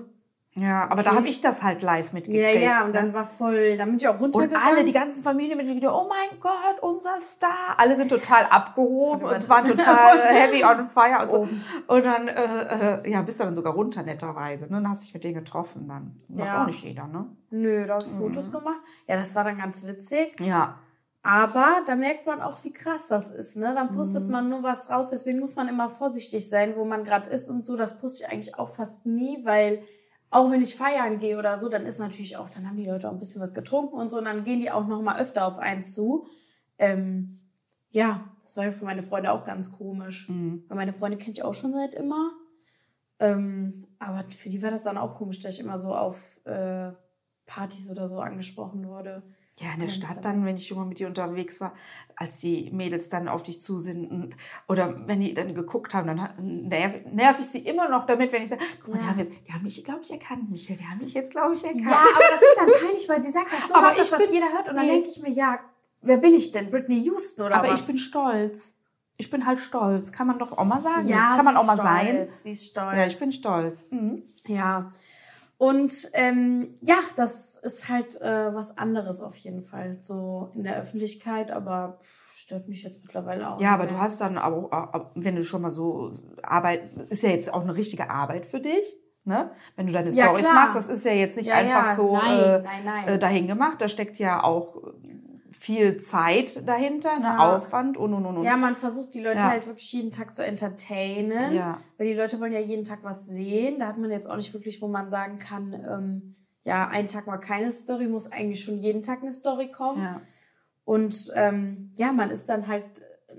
[0.58, 2.62] Ja, aber da habe ich das halt live Ja, mitgekriegt.
[2.62, 2.92] ja, und ne?
[2.94, 4.66] dann war voll, dann bin ich auch Und runtergegangen.
[4.68, 7.74] alle, die ganzen Familienmitglieder, oh mein Gott, unser Star.
[7.76, 11.38] Alle sind total abgehoben Voll und waren total heavy on fire und so.
[11.42, 11.62] Oben.
[11.88, 14.64] Und dann, äh, äh, ja, bist du dann sogar runter, netterweise.
[14.64, 14.70] Ne?
[14.82, 16.16] Dann hast du dich mit denen getroffen dann.
[16.28, 16.62] Macht Ja.
[16.62, 17.26] auch nicht jeder, ne?
[17.50, 18.80] Nö, da habe ich Fotos gemacht.
[19.06, 20.40] Ja, das war dann ganz witzig.
[20.40, 20.78] Ja.
[21.22, 23.56] Aber da merkt man auch, wie krass das ist.
[23.56, 23.74] Ne?
[23.74, 25.08] Dann postet man nur was raus.
[25.10, 27.76] Deswegen muss man immer vorsichtig sein, wo man gerade ist und so.
[27.76, 29.82] Das poste ich eigentlich auch fast nie, weil
[30.30, 33.08] auch wenn ich feiern gehe oder so, dann ist natürlich auch, dann haben die Leute
[33.08, 34.18] auch ein bisschen was getrunken und so.
[34.18, 36.26] Und dann gehen die auch noch mal öfter auf einen zu.
[36.78, 37.40] Ähm,
[37.90, 40.28] ja, das war ja für meine Freunde auch ganz komisch.
[40.68, 42.32] Weil meine Freunde kenne ich auch schon seit immer.
[43.18, 46.92] Ähm, aber für die war das dann auch komisch, dass ich immer so auf äh,
[47.46, 49.22] Partys oder so angesprochen wurde.
[49.58, 51.72] Ja, in der Stadt dann, wenn ich mal mit dir unterwegs war,
[52.14, 54.36] als die Mädels dann auf dich zu sind und,
[54.68, 56.28] oder wenn die dann geguckt haben, dann
[56.68, 59.10] nerv, nerv ich sie immer noch damit, wenn ich sage, guck mal, die Ja.
[59.12, 61.64] haben, jetzt, die haben mich, glaube ich, erkannt, Michael, die haben mich jetzt, glaube ich,
[61.64, 61.86] erkannt.
[61.86, 64.18] Ja, aber das ist dann peinlich, weil sie sagt das so Aber laut, dass das
[64.24, 64.68] bin- jeder hört.
[64.68, 64.92] Und dann Nee.
[64.92, 65.58] denke ich mir, ja,
[66.02, 66.70] wer bin ich denn?
[66.70, 67.80] Britney Houston oder aber was?
[67.80, 68.74] ich bin stolz.
[69.16, 70.12] Ich bin halt stolz.
[70.12, 71.08] Kann man doch auch mal sagen.
[71.08, 72.06] ja, Kann man auch mal ist sein.
[72.16, 72.94] stolz, Sie ist stolz.
[72.98, 73.86] Ja, ich bin stolz.
[73.90, 74.22] Mhm.
[74.46, 74.90] Ja.
[75.58, 79.98] Und ähm, ja, das ist halt äh, was anderes auf jeden Fall.
[80.02, 81.98] So in der Öffentlichkeit, aber
[82.34, 83.60] stört mich jetzt mittlerweile auch.
[83.60, 84.04] Ja, aber nicht du mehr.
[84.04, 88.10] hast dann auch- wenn du schon mal so Arbeit, ist ja jetzt auch eine richtige
[88.10, 88.98] Arbeit für dich.
[89.24, 89.50] Ne?
[89.74, 92.12] Wenn du deine Ja, Stories machst, das ist ja jetzt nicht Ja, einfach ja, so
[92.16, 93.08] nein, äh, nein, nein.
[93.08, 93.80] Äh, dahin gemacht.
[93.80, 94.76] Da steckt ja auch
[95.52, 97.24] viel Zeit dahinter, ne?
[97.24, 97.56] Ja.
[97.56, 98.44] Aufwand und und und und.
[98.44, 99.50] Ja, man versucht die Leute Ja.
[99.50, 101.54] halt wirklich jeden Tag zu entertainen.
[101.54, 101.78] Ja.
[101.98, 103.78] Weil die Leute wollen ja jeden Tag was sehen.
[103.78, 107.26] Da hat man jetzt auch nicht wirklich, wo man sagen kann, ähm, ja, einen Tag
[107.26, 110.02] mal keine Story, muss eigentlich schon jeden Tag eine Story kommen.
[110.02, 110.20] ja.
[110.84, 112.84] Und ähm, ja, man ist dann halt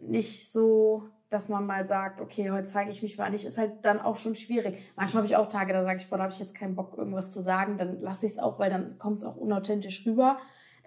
[0.01, 3.71] nicht so, dass man mal sagt, okay, heute zeige ich mich mal nicht, ist halt
[3.83, 4.77] dann auch schon schwierig.
[4.97, 6.97] Manchmal habe ich auch Tage, da sage ich, boah, da habe ich jetzt keinen Bock,
[6.97, 10.37] irgendwas zu sagen, dann lasse ich es auch, weil dann kommt es auch unauthentisch rüber.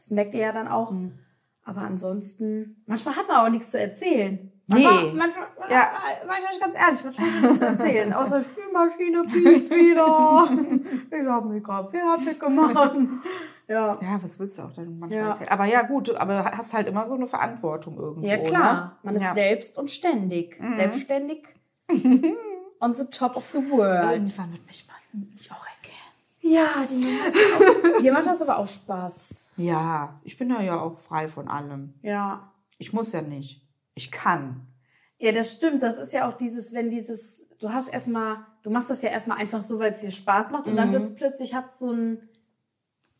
[0.01, 0.93] Das merkt ihr ja dann auch.
[0.93, 1.19] Mhm.
[1.63, 4.51] Aber ansonsten, manchmal hat man auch nichts zu erzählen.
[4.67, 4.85] Nee.
[5.15, 5.89] Manchmal, Ja.
[6.27, 8.13] sag ich euch ganz ehrlich, manchmal hat man nichts zu erzählen.
[8.15, 10.49] Außer Spülmaschine piept wieder.
[11.23, 12.97] Ich habe mich gerade fertig gemacht.
[13.69, 13.99] Ja.
[14.01, 15.29] ja, was willst du auch dann manchmal Ja.
[15.31, 15.51] erzählen?
[15.51, 18.27] Aber ja, gut, aber hast halt immer so eine Verantwortung irgendwo.
[18.27, 18.75] Ja, klar.
[18.85, 18.93] Ne?
[19.03, 19.31] Man ist ja.
[19.33, 19.35] Mhm.
[19.35, 20.59] selbst und ständig.
[20.77, 21.47] Selbstständig
[22.81, 24.13] on the top of the world.
[24.13, 25.39] Irgendwann wird mich, mal, erkennen.
[26.43, 28.01] Ja, die macht das auch.
[28.03, 29.51] Dir macht das aber auch Spaß.
[29.57, 31.93] Ja, ich bin da ja auch frei von allem.
[32.03, 32.53] Ja.
[32.79, 33.61] Ich muss ja nicht.
[33.95, 34.67] Ich kann.
[35.19, 35.83] Ja, das stimmt.
[35.83, 39.39] Das ist ja auch dieses, wenn dieses, du hast erstmal, du machst das ja erstmal
[39.39, 40.77] einfach so, weil es dir Spaß macht und Mhm.
[40.79, 42.27] dann wird es plötzlich, hat so ein,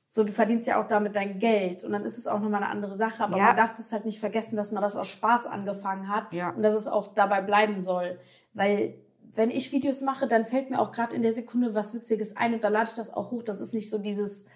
[0.07, 2.73] so, du verdienst ja auch damit dein Geld und dann ist es auch nochmal eine
[2.73, 3.23] andere Sache.
[3.23, 3.45] Aber Ja.
[3.49, 6.51] man darf das halt nicht vergessen, dass man das aus Spaß angefangen hat Ja.
[6.51, 8.19] und dass es auch dabei bleiben soll.
[8.55, 8.95] Weil,
[9.35, 12.55] wenn ich Videos mache, dann fällt mir auch gerade in der Sekunde was Witziges ein
[12.55, 13.43] und dann lade ich das auch hoch.
[13.43, 14.47] Das ist nicht so dieses,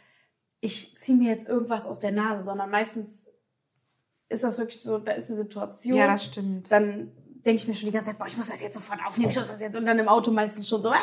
[0.61, 3.31] ich ziehe mir jetzt irgendwas aus der Nase, sondern meistens
[4.29, 5.97] ist das wirklich so, da ist eine Situation.
[5.97, 6.73] Ja, das stimmt.
[6.73, 7.13] Dann
[7.45, 9.37] denke ich mir schon die ganze Zeit, boah, ich muss das jetzt sofort aufnehmen, ich
[9.37, 9.79] muss das jetzt.
[9.79, 10.95] Und dann im Auto meistens schon so, äh.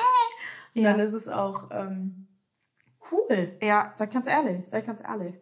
[0.76, 0.92] Und Ja.
[0.92, 2.28] dann ist es auch ähm,
[3.12, 3.58] cool.
[3.62, 3.94] Ja.
[3.96, 5.36] Sag ich ganz ehrlich, sag ich ganz ehrlich.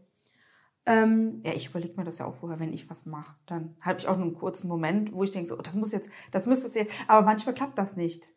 [0.90, 3.36] Ähm, Ja, ich überlege mir das ja auch vorher, wenn ich was mache.
[3.46, 5.92] Dann habe ich auch nur einen kurzen Moment, wo ich denke, so, oh, das muss
[5.92, 6.94] jetzt, das müsste es jetzt.
[7.08, 8.28] Aber manchmal klappt das nicht.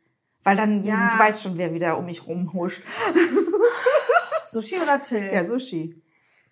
[0.45, 1.11] Weil dann, Ja.
[1.11, 2.83] du weißt schon, wer wieder um mich rumhuscht.
[4.47, 5.31] Sushi oder Till?
[5.33, 6.03] Ja, Sushi.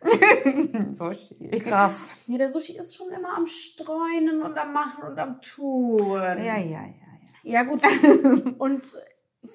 [0.93, 1.51] Sushi.
[1.65, 2.13] krass.
[2.27, 5.99] Ja, der Sushi ist schon immer am Streunen und am Machen und am Tun.
[6.19, 6.81] Ja, ja, ja.
[6.87, 6.95] ja.
[7.43, 7.83] Ja, gut.
[8.59, 8.87] und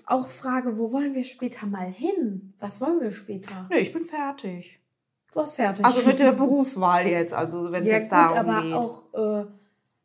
[0.06, 2.54] auch Frage, wo wollen wir später mal hin?
[2.60, 3.68] Was wollen wir später?
[3.70, 4.80] Nö, ich bin fertig.
[5.36, 5.86] Du hast fertig.
[5.86, 8.74] Also mit der Berufswahl jetzt, also wenn es ja, jetzt gut, darum aber geht.
[8.74, 9.46] auch, äh,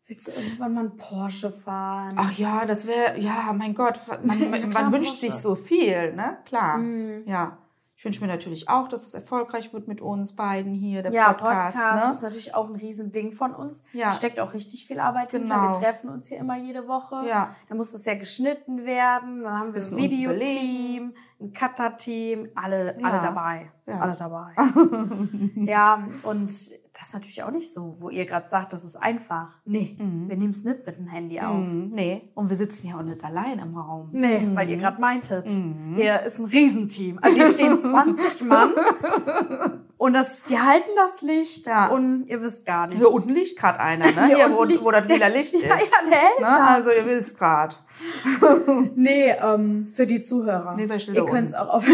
[0.07, 2.17] willst du irgendwann mal einen Porsche fahren?
[2.19, 5.27] Ach ja, das wäre, ja, mein Gott, man, man, man wünscht Porsche.
[5.27, 6.39] sich so viel, ne?
[6.45, 6.79] Klar.
[6.79, 7.23] Mhm.
[7.27, 7.59] Ja.
[8.01, 11.35] Ich wünsche mir natürlich auch, dass es erfolgreich wird mit uns beiden hier, der ja,
[11.35, 11.77] Podcast.
[11.77, 12.13] Podcast, ne?
[12.13, 13.83] ist natürlich auch ein Riesending von uns.
[13.93, 14.07] Ja.
[14.07, 15.57] Da steckt auch richtig viel Arbeit hinter.
[15.57, 15.67] Genau.
[15.67, 17.29] Wir treffen uns hier immer jede Woche.
[17.29, 17.55] Ja.
[17.69, 19.43] Dann muss das ja geschnitten werden.
[19.43, 23.07] Dann haben wir ein Videoteam, ein Cutter-Team, alle, Ja.
[23.07, 23.71] alle dabei.
[23.85, 24.01] Ja.
[24.01, 24.55] Alle dabei.
[25.57, 26.51] ja, und
[27.01, 29.57] das ist natürlich auch nicht so, wo ihr gerade sagt, das ist einfach.
[29.65, 31.67] Nee, wir nehmen es nicht mit dem Handy auf.
[31.67, 34.11] Mhm, nee, und wir sitzen ja auch nicht allein im Raum.
[34.13, 35.95] Nee, weil ihr gerade meintet, Mhm.
[35.97, 37.19] hier ist ein Riesenteam.
[37.23, 38.71] Also hier stehen 20 Mann
[39.97, 41.87] und das, die halten das Licht Ja.
[41.89, 42.99] und ihr wisst gar nicht.
[42.99, 44.13] Hier unten liegt gerade einer, ne?
[44.27, 45.63] Hier Hier, wo, liegt- wo das lila Licht ist.
[45.67, 46.67] Ja, ja, der hält ne?
[46.69, 47.77] Also ihr wisst gerade.
[48.95, 50.75] Nee, ähm, für die Zuhörer.
[50.77, 51.67] Nee, sei still ihr könnt's unten.
[51.67, 51.89] auch auf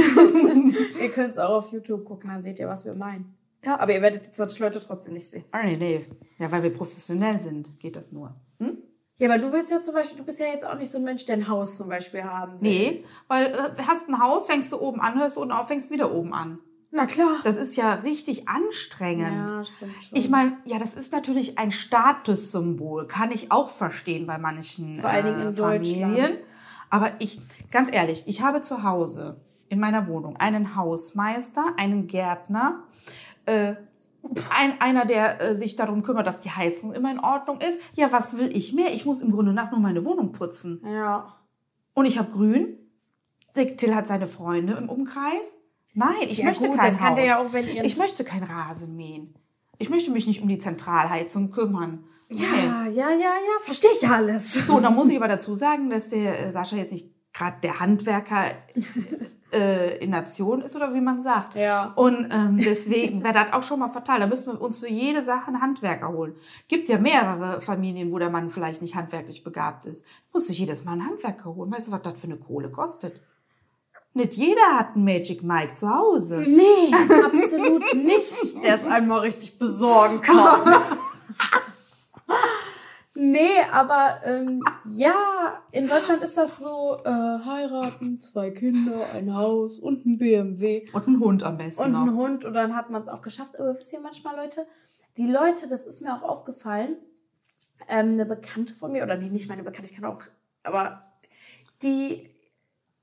[1.01, 3.36] ihr könnt's auch auf YouTube gucken, dann seht ihr, was wir meinen.
[3.67, 3.81] Ja.
[3.81, 5.45] Aber ihr werdet die 20 Leute trotzdem nicht sehen.
[5.53, 6.07] Ah, nee, nee.
[6.39, 8.35] Ja, weil wir professionell sind, geht das nur.
[8.59, 8.79] Hm?
[9.19, 11.05] Ja, aber du willst ja zum Beispiel, du bist ja jetzt auch nicht so ein
[11.05, 12.71] Mensch, der ein Haus zum Beispiel haben will.
[12.71, 15.91] Nee, weil äh, hast ein Haus, fängst du oben an, hörst du unten auf, fängst
[15.91, 16.59] wieder oben an.
[16.91, 17.41] Na klar.
[17.45, 19.51] Das ist ja richtig anstrengend.
[19.51, 20.19] Ja, stimmt schon.
[20.19, 25.11] Ich meine, ja, das ist natürlich ein Statussymbol, kann ich auch verstehen bei manchen Vor
[25.11, 26.11] allen Dingen in äh, Familien.
[26.11, 26.39] Deutschland.
[26.91, 32.85] Aber ich, ganz ehrlich, ich habe zu Hause in meiner Wohnung einen Hausmeister, einen Gärtner,
[33.47, 33.75] äh,
[34.51, 37.79] ein, einer, der äh, sich darum kümmert, dass die Heizung immer in Ordnung ist.
[37.95, 38.93] Ja, was will ich mehr?
[38.93, 40.81] Ich muss im Grunde nach nur meine Wohnung putzen.
[40.85, 41.27] ja.
[41.95, 42.77] Und ich habe Grün.
[43.55, 45.47] Till hat seine Freunde im Umkreis.
[45.95, 47.17] Nein, ich Ja, möchte gut, kein das kann Haus.
[47.17, 49.35] der ja auch, wenn ihr- Ich möchte kein Rasen mähen.
[49.79, 52.05] Ich möchte mich nicht um die Zentralheizung kümmern.
[52.29, 54.53] Ja, ja, ja, ja, verstehe ich alles.
[54.67, 57.81] So, da muss ich aber dazu sagen, dass der äh, Sascha jetzt nicht gerade der
[57.81, 58.45] Handwerker
[59.53, 61.55] äh, in Nation ist oder wie man sagt.
[61.55, 61.93] Ja.
[61.95, 64.21] Und ähm, deswegen wäre das auch schon mal fatal.
[64.21, 66.35] Da müssen wir uns für jede Sache einen Handwerker holen.
[66.69, 70.05] Gibt ja mehrere Familien, wo der Mann vielleicht nicht handwerklich begabt ist.
[70.33, 71.71] Muss sich jedes Mal einen Handwerker holen.
[71.71, 73.23] Weißt du, was das für eine Kohle kostet?
[74.17, 76.37] Nicht jeder hat einen Magic Mike zu Hause.
[76.39, 78.65] Nee, absolut nicht.
[78.65, 80.75] Der es einmal richtig besorgen kann.
[83.17, 89.79] nee, aber ähm, ja, in Deutschland ist das so, äh, heiraten, zwei Kinder, ein Haus
[89.79, 93.03] und ein BMW Und ein Hund am besten und ein Hund und dann hat man
[93.03, 93.59] es auch geschafft.
[93.59, 94.67] Aber wisst ihr manchmal, Leute,
[95.17, 96.97] die Leute, das ist mir auch aufgefallen,
[97.89, 100.23] ähm, eine Bekannte von mir, oder nee, nicht meine Bekannte, ich kann auch,
[100.63, 101.03] aber
[101.83, 102.31] die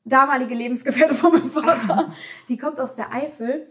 [0.06, 2.14] damalige Lebensgefährte von meinem Vater,
[2.50, 3.68] die kommt aus der Eifel.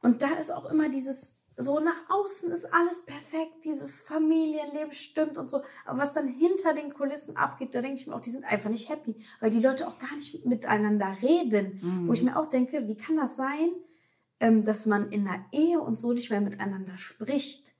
[0.00, 5.38] Und da ist auch immer dieses, so nach außen ist alles perfekt, dieses Familienleben stimmt
[5.38, 8.30] und so, aber was dann hinter den Kulissen abgeht, da denke ich mir auch, die
[8.30, 12.36] sind einfach nicht happy, weil die Leute auch gar nicht miteinander reden, wo ich mir
[12.38, 13.70] auch denke, wie kann das sein,
[14.40, 17.74] ähm, dass man in einer Ehe und so nicht mehr miteinander spricht?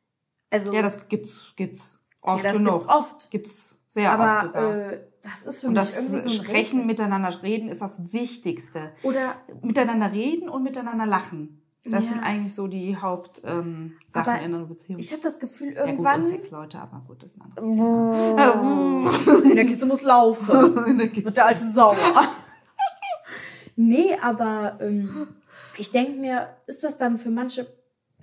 [0.51, 2.79] Also, Ja, das gibt's, gibt's oft Ja, das genug.
[2.81, 3.31] gibt's oft.
[3.31, 4.77] Gibt's sehr oft aber sogar.
[4.93, 6.85] äh, das ist für und mich das irgendwie so ein Sprechen, Rätsel.
[6.85, 8.93] miteinander reden ist das Wichtigste.
[9.05, 11.63] Oder Miteinander reden und miteinander lachen.
[11.91, 12.11] Das Ja.
[12.11, 14.99] sind eigentlich so die Hauptsachen ähm, in einer Beziehung.
[14.99, 19.45] ich habe das Gefühl, ja gut, irgendwann und Sexleute, aber gut, das ist ein anderes
[19.45, 20.75] In der Kiste muss laufen.
[21.25, 21.97] Wird der alte sauer.
[23.77, 25.29] nee, aber ähm,
[25.77, 27.67] ich denke mir, ist das dann für manche,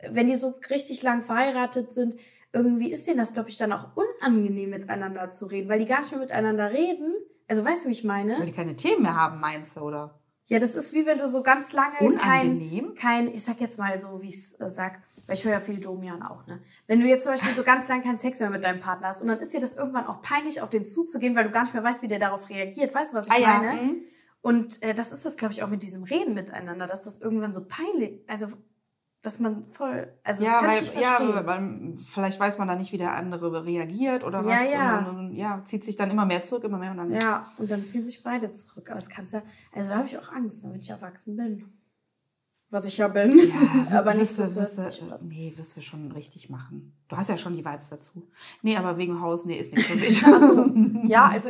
[0.09, 2.15] wenn die so richtig lang verheiratet sind,
[2.53, 5.99] irgendwie ist denen das, glaube ich, dann auch unangenehm, miteinander zu reden, weil die gar
[5.99, 7.13] nicht mehr miteinander reden.
[7.47, 8.39] Also weißt du, wie ich meine?
[8.39, 10.19] Weil die keine Themen mehr haben, meinst du, oder?
[10.47, 12.93] Ja, das ist wie wenn du so ganz lange Unangenehm?
[12.93, 15.53] kein, kein, ich sag jetzt mal so, wie ich es äh, sag, weil ich höre
[15.53, 16.61] ja viel Domian auch, ne?
[16.85, 19.21] Wenn du jetzt zum Beispiel so ganz lang keinen Sex mehr mit deinem Partner hast
[19.21, 21.73] und dann ist dir das irgendwann auch peinlich, auf den zuzugehen, weil du gar nicht
[21.73, 22.93] mehr weißt, wie der darauf reagiert.
[22.93, 23.81] Weißt du, was ich Ah ja, meine?
[23.81, 24.01] mhm.
[24.41, 27.51] Und äh, das ist das, glaube ich, auch mit diesem Reden miteinander, dass das irgendwann
[27.53, 28.47] so peinlich, also
[29.25, 33.15] dass man voll, also ja, weil, ja, weil vielleicht weiß man dann nicht, wie der
[33.15, 34.71] andere reagiert oder Ja, was.
[34.71, 34.99] ja.
[34.99, 37.11] Und dann, ja, zieht sich dann immer mehr zurück, immer mehr und dann.
[37.11, 38.89] ja, und dann ziehen sich beide zurück.
[38.89, 39.41] Aber das kannst ja,
[39.73, 41.65] also da habe ich auch Angst, wenn ich erwachsen bin.
[42.69, 43.37] Was ich ja bin.
[43.89, 45.25] Ja, aber nicht so du, wirst 40 du, oder so.
[45.27, 46.93] nee, wirst du schon richtig machen.
[47.07, 48.27] Du hast ja schon die Vibes dazu.
[48.61, 50.21] Nee, aber wegen Haus, nee, ist nicht für mich.
[51.09, 51.49] Ja, also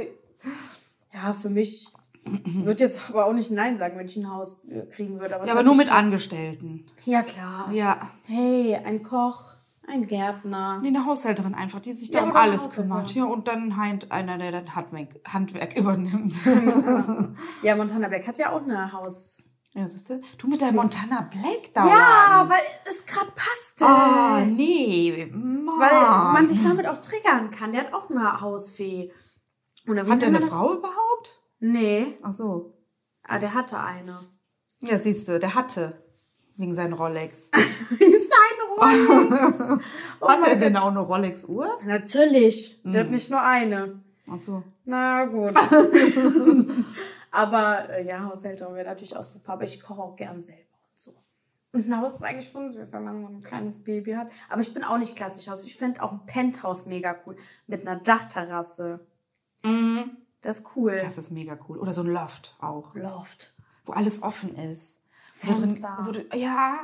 [1.14, 1.92] ja, für mich
[2.26, 4.62] würde jetzt aber auch nicht Nein sagen, wenn ich ein Haus
[4.92, 5.36] kriegen würde.
[5.36, 6.86] Aber, ja, aber nur mit Angestellten.
[7.04, 7.70] Ja, klar.
[7.72, 8.10] Ja.
[8.24, 9.56] Hey, ein Koch,
[9.88, 10.80] ein Gärtner.
[10.82, 13.14] Nee, eine Haushälterin einfach, die sich Ja, da um alles kümmert.
[13.14, 16.34] Ja, und dann halt einer, der das Handwerk, Handwerk übernimmt.
[17.62, 19.44] Ja, Montana Black hat ja auch eine Haus.
[19.74, 20.20] ja, siehst du?
[20.38, 21.92] Du mit deinem Montana Black dauernd.
[21.92, 23.86] Ja, weil es gerade passte.
[23.86, 25.28] Oh, nee.
[25.32, 25.68] Mann.
[25.80, 27.72] Weil man dich damit auch triggern kann.
[27.72, 29.12] Der hat auch eine Hausfee.
[29.88, 31.42] Und Hat der eine Frau überhaupt?
[31.60, 32.74] Nee, Ach so.
[33.24, 34.18] ah, der hatte eine.
[34.82, 36.02] Ja, siehst du, der hatte.
[36.58, 37.50] Wegen seinen Rolex.
[37.54, 39.84] Sein Rolex.
[40.22, 41.80] Oh Hat er denn auch eine Rolex-Uhr?
[41.84, 42.82] Natürlich.
[42.84, 43.08] Der Mhm.
[43.08, 44.02] hat nicht nur eine.
[44.32, 44.64] Ach so.
[44.86, 45.54] Na gut.
[47.32, 49.54] aber äh, ja, Haushälterin wäre natürlich auch super.
[49.54, 50.62] Aber ich koche auch gern selber
[50.94, 51.14] und so.
[51.74, 54.30] Und ein Haus ist eigentlich schon süß, wenn man so ein kleines Baby hat.
[54.50, 55.66] Aber ich bin auch nicht klassisch Haus.
[55.66, 57.36] Ich finde auch ein Penthouse mega cool.
[57.68, 59.06] Mit einer Dachterrasse.
[60.46, 60.98] Das ist cool.
[61.02, 61.78] Das ist mega cool.
[61.80, 62.94] Oder so ein Loft auch.
[62.96, 63.54] Loft.
[63.86, 64.98] Wo alles offen ist.
[65.42, 65.98] Wo drin, Fenster.
[66.02, 66.76] wo du, ja.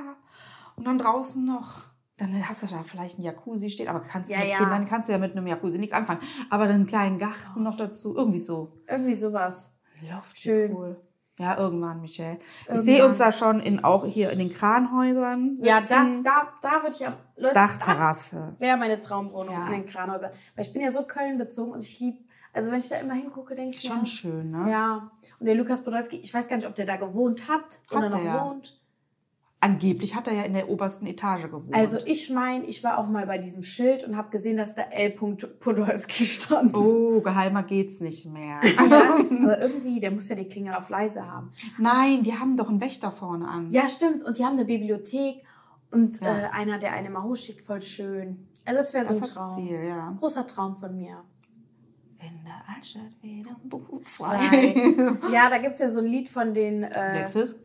[0.75, 1.83] Und dann draußen noch.
[2.17, 4.57] Dann hast du da vielleicht ein Jacuzzi steht, aber kannst du Ja, mit ja.
[4.57, 6.19] Kindern kannst du ja mit einem Jacuzzi nichts anfangen.
[6.51, 8.71] Aber dann einen kleinen Garten noch dazu, irgendwie so.
[8.87, 9.73] Irgendwie sowas.
[10.01, 10.75] Loft, Schön.
[10.75, 11.01] cool.
[11.39, 12.37] Ja, irgendwann, Michelle.
[12.39, 12.85] Ich Irgendwann.
[12.85, 15.65] sehe uns da schon in, auch hier in den Kranhäusern sitzen.
[15.67, 18.55] Ja, das, da, da würde ich am, Leute, Dachterrasse.
[18.59, 19.63] wäre meine Traumwohnung Ja.
[19.63, 20.31] an den Kranhäusern.
[20.55, 22.19] Weil ich bin ja so Köln bezogen und ich liebe,
[22.53, 24.69] also wenn ich da immer hingucke, denke ich Schon mir, schön, ne?
[24.69, 25.11] Ja.
[25.39, 28.11] Und der Lukas Podolski, ich weiß gar nicht, ob der da gewohnt hat, oder Hat
[28.13, 28.45] noch er ja.
[28.45, 28.77] wohnt.
[29.63, 31.71] Angeblich hat er ja in der obersten Etage gewohnt.
[31.75, 34.81] Also ich meine, ich war auch mal bei diesem Schild und habe gesehen, dass da
[34.89, 35.11] L.
[35.11, 36.75] Podolski stand.
[36.75, 38.59] oh, geheimer geht's nicht mehr.
[38.63, 41.51] Ja, aber irgendwie, der muss ja die Klingel auf leise haben.
[41.77, 43.71] Nein, die haben doch einen Wächter vorne an.
[43.71, 44.23] Ja, stimmt.
[44.23, 45.43] Und die haben eine Bibliothek
[45.91, 46.39] und Ja.
[46.39, 48.47] äh, einer, der eine mal hochschickt, voll schön.
[48.65, 49.57] Also das wäre so Das ein Traum.
[49.57, 50.07] Ziel, ja.
[50.07, 51.23] Ein großer Traum von mir.
[52.21, 54.73] In der Altstadt wieder Boot Frei.
[55.31, 57.59] ja, da gibt's ja so ein Lied von den äh, Blackfist?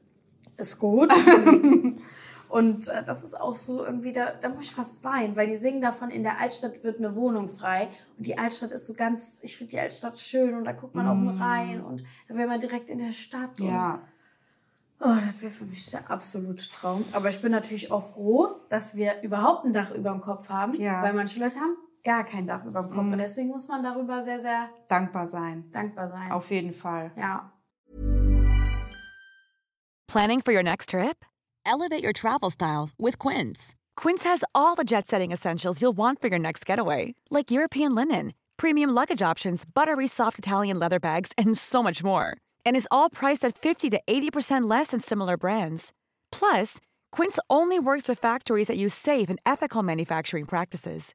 [0.57, 1.13] ist gut.
[2.49, 5.57] Und äh, das ist auch so irgendwie, da, da muss ich fast weinen, weil die
[5.57, 7.89] singen davon, in der Altstadt wird eine Wohnung frei.
[8.17, 11.07] Und die Altstadt ist so ganz, ich finde die Altstadt schön und da guckt man
[11.07, 13.61] auf den Rhein und da wäre man direkt in der Stadt.
[13.61, 14.01] Und, Ja.
[15.01, 17.05] Oh, das wäre für mich der absolute Traum.
[17.13, 20.73] Aber ich bin natürlich auch froh, dass wir überhaupt ein Dach über dem Kopf haben,
[20.81, 21.03] Ja.
[21.03, 23.13] weil manche Leute haben gar kein Dach über dem Kopf.
[23.13, 25.65] Und deswegen muss man darüber sehr, sehr Dankbar sein.
[25.73, 26.31] dankbar sein.
[26.33, 27.11] Auf jeden Fall.
[27.17, 27.53] ja.
[30.09, 31.25] Planning for your next trip?
[31.67, 33.75] Elevate your travel style with Quince.
[33.97, 37.95] Quince has all the jet setting essentials you'll want for your next getaway, like European
[37.95, 42.37] linen, premium luggage options, buttery soft Italian leather bags, and so much more.
[42.65, 45.93] And is all priced at 50 to 80% less than similar brands.
[46.31, 46.79] Plus,
[47.11, 51.15] Quince only works with factories that use safe and ethical manufacturing practices.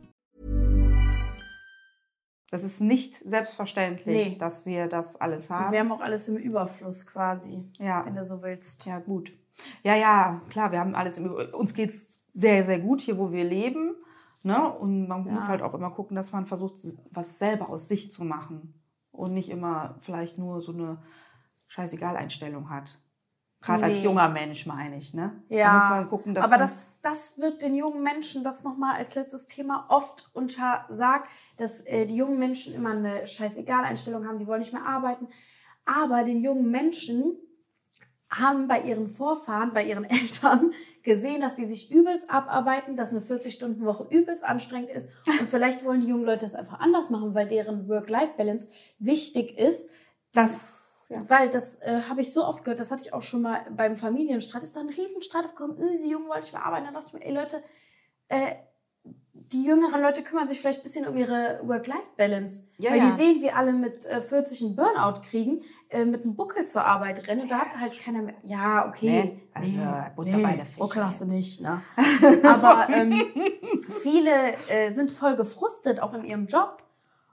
[2.51, 4.37] Das ist nicht selbstverständlich, Nee.
[4.37, 5.71] dass wir das alles haben.
[5.71, 8.05] Wir haben auch alles im Überfluss quasi, Ja.
[8.05, 8.85] wenn du so willst.
[8.85, 9.31] Ja, gut.
[9.83, 13.31] Ja, ja, klar, wir haben alles im Über Uns geht's sehr, sehr gut hier, wo
[13.31, 13.95] wir leben.
[14.43, 14.69] Ne?
[14.73, 16.75] Und man muss halt auch immer gucken, dass man versucht,
[17.11, 18.73] was selber aus sich zu machen.
[19.11, 21.01] Und nicht immer vielleicht nur so eine
[21.67, 23.01] Scheißegal-Einstellung hat.
[23.61, 24.03] Gerade als Nee.
[24.05, 25.43] junger Mensch, meine ich, ne?
[25.49, 28.95] Ja, Da muss man gucken, dass aber das, das wird den jungen Menschen, das nochmal
[28.95, 34.47] als letztes Thema, oft untersagt, dass äh, die jungen Menschen immer eine Scheißegal-Einstellung haben, die
[34.47, 35.27] wollen nicht mehr arbeiten.
[35.85, 37.35] Aber den jungen Menschen
[38.31, 43.19] haben bei ihren Vorfahren, bei ihren Eltern gesehen, dass die sich übelst abarbeiten, dass eine
[43.21, 45.09] 40-Stunden-Woche übelst anstrengend ist.
[45.39, 48.69] Und vielleicht wollen die jungen Leute es einfach anders machen, weil deren Work-Life-Balance
[48.99, 49.89] wichtig ist.
[50.33, 50.80] das,
[51.11, 51.29] ja.
[51.29, 53.97] Weil das äh, habe ich so oft gehört, das hatte ich auch schon mal beim
[53.97, 56.85] Familienstreit, ist da ein Riesenstreit aufgekommen, äh, die Jungen wollten nicht mehr arbeiten.
[56.85, 57.61] Dann dachte ich mir, ey Leute,
[58.29, 58.55] äh,
[59.33, 62.67] die jüngeren Leute kümmern sich vielleicht ein bisschen um ihre Work-Life-Balance.
[62.77, 63.05] Ja, weil ja.
[63.05, 66.85] die sehen, wie alle mit äh, 40 einen Burnout kriegen, äh, mit einem Buckel zur
[66.85, 68.35] Arbeit rennen und da hat halt keiner mehr.
[68.43, 69.09] Ja, okay.
[69.09, 70.79] Nee, also Butter bei der Fische.
[70.79, 71.81] Buckel nicht, ne?
[72.43, 73.21] Aber ähm,
[74.01, 74.31] viele
[74.69, 76.80] äh, sind voll gefrustet, auch in ihrem Job.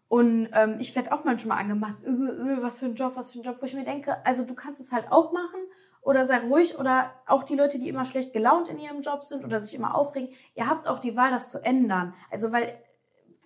[0.09, 3.41] Und ähm, ich werde auch manchmal angemacht, äh, äh, was für ein Job, was für
[3.41, 5.61] ein Job, wo ich mir denke, also du kannst es halt auch machen
[6.01, 9.45] oder sei ruhig oder auch die Leute, die immer schlecht gelaunt in ihrem Job sind
[9.45, 12.15] oder sich immer aufregen, ihr habt auch die Wahl, das zu ändern.
[12.31, 12.73] Also weil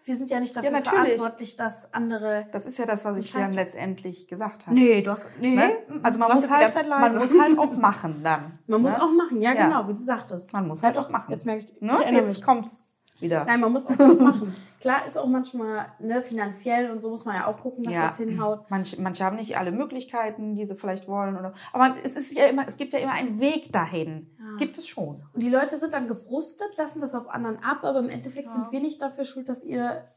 [0.05, 1.17] wir sind ja nicht dafür natürlich.
[1.17, 2.47] verantwortlich, dass andere...
[2.53, 4.75] das ist ja das, was ich dann letztendlich gesagt habe.
[4.75, 5.31] Nee, du hast...
[5.41, 5.77] Nee, Ne?
[6.03, 8.59] Also man muss, halt, man muss halt auch machen dann.
[8.67, 9.03] Man muss ne?
[9.03, 9.67] auch machen, ja, Ja.
[9.67, 10.53] genau, wie du sagtest.
[10.53, 11.31] Man muss halt auch machen.
[11.31, 11.93] Jetzt merke ich, Ne?
[12.11, 12.43] Jetzt mich.
[12.43, 12.93] kommt's
[13.23, 13.45] wieder.
[13.47, 14.55] Nein, man muss auch das machen.
[14.81, 18.03] Klar ist auch manchmal ne, finanziell und so muss man ja auch gucken, dass Ja.
[18.03, 18.67] das hinhaut.
[18.69, 21.37] Manche, manche haben nicht alle Möglichkeiten, die sie vielleicht wollen.
[21.39, 24.37] Oder, aber es ist ja immer, es gibt ja immer einen Weg dahin.
[24.59, 25.23] Gibt es schon.
[25.33, 28.71] Und die Leute sind dann gefrustet, lassen das auf anderen ab, aber im Endeffekt sind
[28.73, 30.09] wir nicht dafür schuld, dass ihr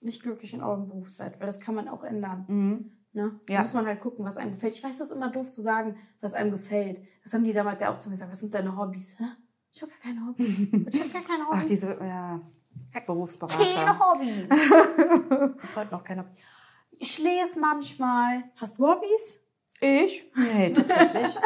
[0.00, 2.46] nicht glücklich in eurem Beruf seid, weil das kann man auch ändern.
[2.48, 2.96] Mhm.
[3.12, 3.40] Ne?
[3.46, 3.60] Da Ja.
[3.60, 4.74] muss man halt gucken, was einem gefällt.
[4.74, 7.02] Ich weiß, das ist immer doof zu sagen, was einem gefällt.
[7.24, 8.32] Das haben die damals ja auch zu mir gesagt.
[8.32, 9.16] Was sind deine Hobbys?
[9.18, 9.24] Hä?
[9.72, 10.58] Ich habe gar keine Hobbys.
[10.92, 11.60] Ich habe gar keine Hobbys.
[11.62, 12.40] Ach, diese, ja,
[13.06, 13.64] Berufsberater.
[13.74, 14.42] keine Hobbys.
[15.62, 16.42] ist heute noch keine Hobbys.
[16.92, 18.44] Ich lese manchmal.
[18.56, 19.40] Hast du Hobbys?
[19.80, 20.30] Ich?
[20.36, 21.36] Nee, tatsächlich.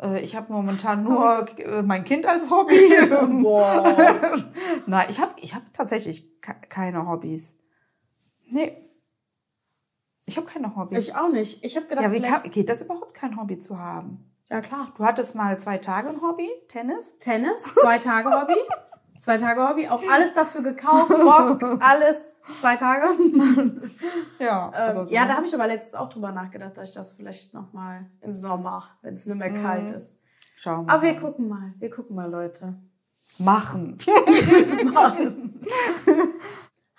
[0.00, 2.78] Äh, Ich habe momentan nur äh, mein Kind als Hobby.
[3.42, 4.44] Boah.
[4.86, 7.56] Nein, ich habe ich hab tatsächlich ke- keine Hobbys.
[8.48, 8.76] Nee.
[10.26, 10.98] Ich habe keine Hobbys.
[10.98, 11.64] Ich auch nicht.
[11.64, 14.29] Ich habe gedacht, ja, wie kann, geht das überhaupt, kein Hobby zu haben?
[14.50, 14.92] Ja, klar.
[14.96, 17.18] Du hattest mal zwei Tage ein Hobby, Tennis?
[17.18, 18.56] Tennis, zwei Tage Hobby.
[19.20, 23.04] Zwei Tage Hobby, auch alles dafür gekauft, Rock, alles, zwei Tage.
[24.38, 27.52] Ja, Ähm, Ja, da habe ich aber letztens auch drüber nachgedacht, dass ich das vielleicht
[27.52, 30.18] nochmal im Sommer, wenn es nicht mehr kalt ist.
[30.56, 30.94] Schau mal.
[30.94, 32.76] Aber wir gucken mal, wir gucken mal, Leute.
[33.38, 33.98] Machen.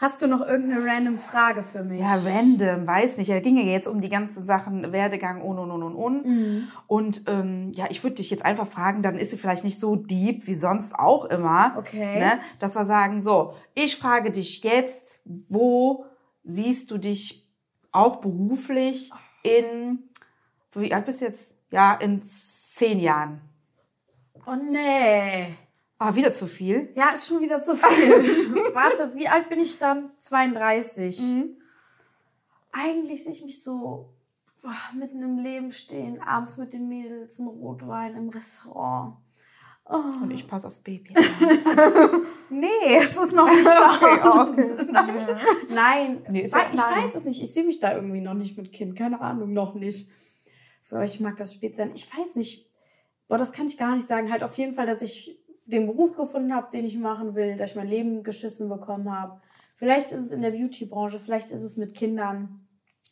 [0.01, 1.99] Hast du noch irgendeine random Frage für mich?
[1.99, 3.29] Ja, random, weiß nicht.
[3.29, 6.25] Er ging ja jetzt um die ganzen Sachen Werdegang und und und und und.
[6.25, 6.67] Mhm.
[6.87, 9.95] Und ähm, ja, ich würde dich jetzt einfach fragen, dann ist sie vielleicht nicht so
[9.95, 11.75] deep wie sonst auch immer.
[11.77, 12.19] Okay.
[12.19, 12.39] Ne?
[12.57, 16.05] Dass wir sagen, so, ich frage dich jetzt, wo
[16.43, 17.47] siehst du dich
[17.91, 19.11] auch beruflich
[19.43, 19.99] in,
[20.73, 21.53] wie alt bist du jetzt?
[21.69, 23.41] Ja, in zehn Jahren.
[24.47, 25.55] Oh nee.
[26.03, 26.89] Ah, wieder zu viel.
[26.95, 28.55] Ja, ist schon wieder zu viel.
[28.73, 30.09] Warte, wie alt bin ich dann?
[30.17, 31.21] 32.
[31.21, 31.57] Mhm.
[32.71, 34.09] Eigentlich sehe ich mich so
[34.63, 39.17] boah, mitten im Leben stehen, abends mit den Mädels, ein Rotwein im Restaurant.
[39.85, 39.97] Oh.
[40.23, 41.13] Und ich passe aufs Baby.
[42.49, 44.41] Nee, es ist noch nicht da.
[44.49, 44.75] okay.
[44.91, 45.17] Nein,
[45.69, 46.23] nein.
[46.29, 47.03] Nee, ist Weil ja- ich nein.
[47.05, 47.41] weiß es nicht.
[47.41, 48.97] Ich sehe mich da irgendwie noch nicht mit Kind.
[48.97, 50.09] Keine Ahnung, noch nicht.
[50.81, 51.91] Für euch mag das spät sein.
[51.95, 52.67] Ich weiß nicht.
[53.29, 54.29] Boah, das kann ich gar nicht sagen.
[54.31, 57.71] Halt auf jeden Fall, dass ich den Beruf gefunden habe, den ich machen will, dass
[57.71, 59.41] ich mein Leben geschissen bekommen habe.
[59.75, 62.67] Vielleicht ist es in der Beauty-Branche, vielleicht ist es mit Kindern.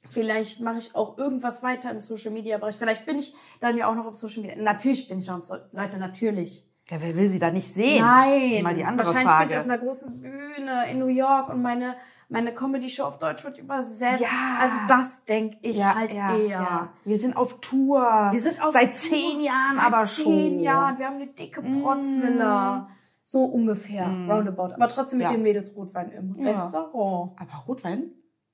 [0.09, 2.75] Vielleicht mache ich auch irgendwas weiter im Social-Media-Bereich.
[2.75, 4.61] Vielleicht bin ich dann ja auch noch auf Social Media.
[4.61, 6.65] Natürlich bin ich noch auf so Leute, natürlich.
[6.89, 8.03] Ja, wer will sie da nicht sehen?
[8.03, 9.45] Nein, mal die andere wahrscheinlich Frage.
[9.45, 11.95] bin ich auf einer großen Bühne in New York und meine,
[12.29, 14.21] meine Comedy-Show auf Deutsch wird übersetzt.
[14.21, 14.27] Ja.
[14.59, 16.89] Also das denke ich halt eher.
[17.05, 18.01] Wir sind auf Tour.
[18.31, 18.97] Wir sind auf seit Tour.
[18.97, 20.57] zehn Jahren Seit aber zehn schon.
[20.57, 20.59] Mm.
[20.61, 20.97] Jahren.
[20.99, 22.89] Wir haben eine dicke Protzvilla.
[23.23, 24.73] So ungefähr, roundabout.
[24.73, 25.33] Aber trotzdem mit Ja.
[25.33, 26.49] den Mädels Rotwein im Ja.
[26.49, 27.39] Restaurant.
[27.39, 28.11] Aber Rotwein?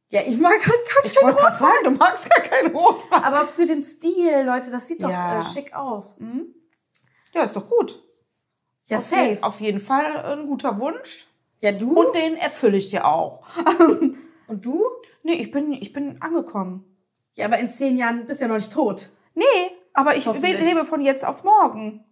[0.10, 3.24] Ja, ich mag halt gar Ich keinen gerade sagen, du magst gar keinen Rotwein.
[3.24, 5.40] Aber für den Stil, Leute, das sieht doch Ja.
[5.40, 6.20] äh, schick aus.
[7.34, 8.02] Ja, ist doch gut.
[8.88, 9.38] Ja, auf safe.
[9.42, 11.28] Auf jeden Fall ein guter Wunsch.
[11.62, 11.94] ja, du?
[12.00, 13.44] Und den erfülle ich dir auch.
[14.48, 14.84] Und du?
[15.24, 16.86] Nee, ich bin, ich bin angekommen.
[17.36, 19.10] Ja, aber in zehn Jahren bist du ja noch nicht tot.
[19.34, 19.44] Nee,
[19.94, 22.04] aber ich lebe von jetzt auf morgen.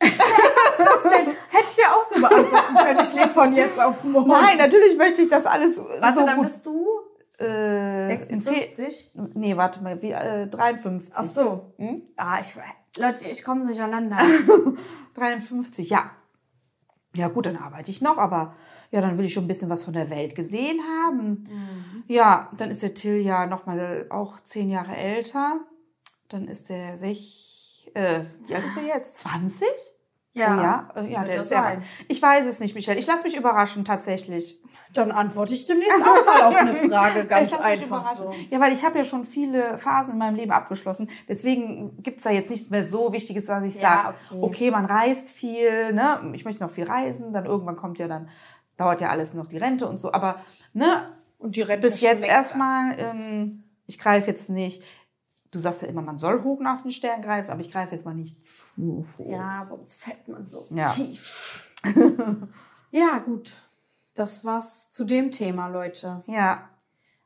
[0.00, 1.34] Hätte
[1.64, 3.00] ich ja auch so beantworten können.
[3.00, 4.28] Ich lebe von jetzt auf morgen.
[4.28, 6.44] Nein, natürlich möchte ich das alles Warte, so dann gut.
[6.46, 6.86] bist du
[7.40, 9.12] äh, in zehn- 56?
[9.34, 11.12] Nee, warte mal, wie, äh, 53.
[11.16, 11.72] Ach so.
[12.16, 12.54] Ah, ich,
[12.98, 14.16] Leute, ich komme durcheinander.
[15.14, 16.10] 53, ja.
[17.16, 18.54] Ja gut, dann arbeite ich noch, aber
[18.90, 21.48] ja, dann will ich schon ein bisschen was von der Welt gesehen haben.
[22.06, 25.60] Ja, dann ist der Till ja nochmal auch zehn Jahre älter.
[26.28, 29.16] Dann ist der sech, äh, wie alt ist er jetzt?
[29.18, 29.66] 20?
[30.38, 31.62] Ja, oh, ja, ja der das ist ja.
[31.62, 31.82] sein.
[32.08, 32.98] Ich weiß es nicht, Michelle.
[32.98, 34.60] Ich lasse mich überraschen, tatsächlich.
[34.94, 38.32] Dann antworte ich demnächst auch mal auf eine Frage, ganz einfach so.
[38.50, 41.10] Ja, weil ich habe ja schon viele Phasen in meinem Leben abgeschlossen.
[41.28, 44.38] Deswegen gibt's da jetzt nichts mehr so Wichtiges, dass ich Ja, sage, okay.
[44.40, 44.70] okay.
[44.70, 46.32] man reist viel, ne?
[46.32, 48.28] Ich möchte noch viel reisen, dann irgendwann kommt ja dann,
[48.76, 50.12] dauert ja alles noch die Rente und so.
[50.12, 50.40] Aber
[50.72, 54.82] ne, Und die Rente bis jetzt erstmal, ähm, ich greife jetzt nicht.
[55.50, 58.04] Du sagst ja immer, man soll hoch nach den Sternen greifen, aber ich greife jetzt
[58.04, 59.06] mal nicht zu hoch.
[59.18, 60.84] Ja, sonst fällt man so Ja.
[60.86, 61.70] tief.
[62.90, 63.52] ja, gut.
[64.14, 66.22] Das war's zu dem Thema, Leute.
[66.26, 66.68] Ja.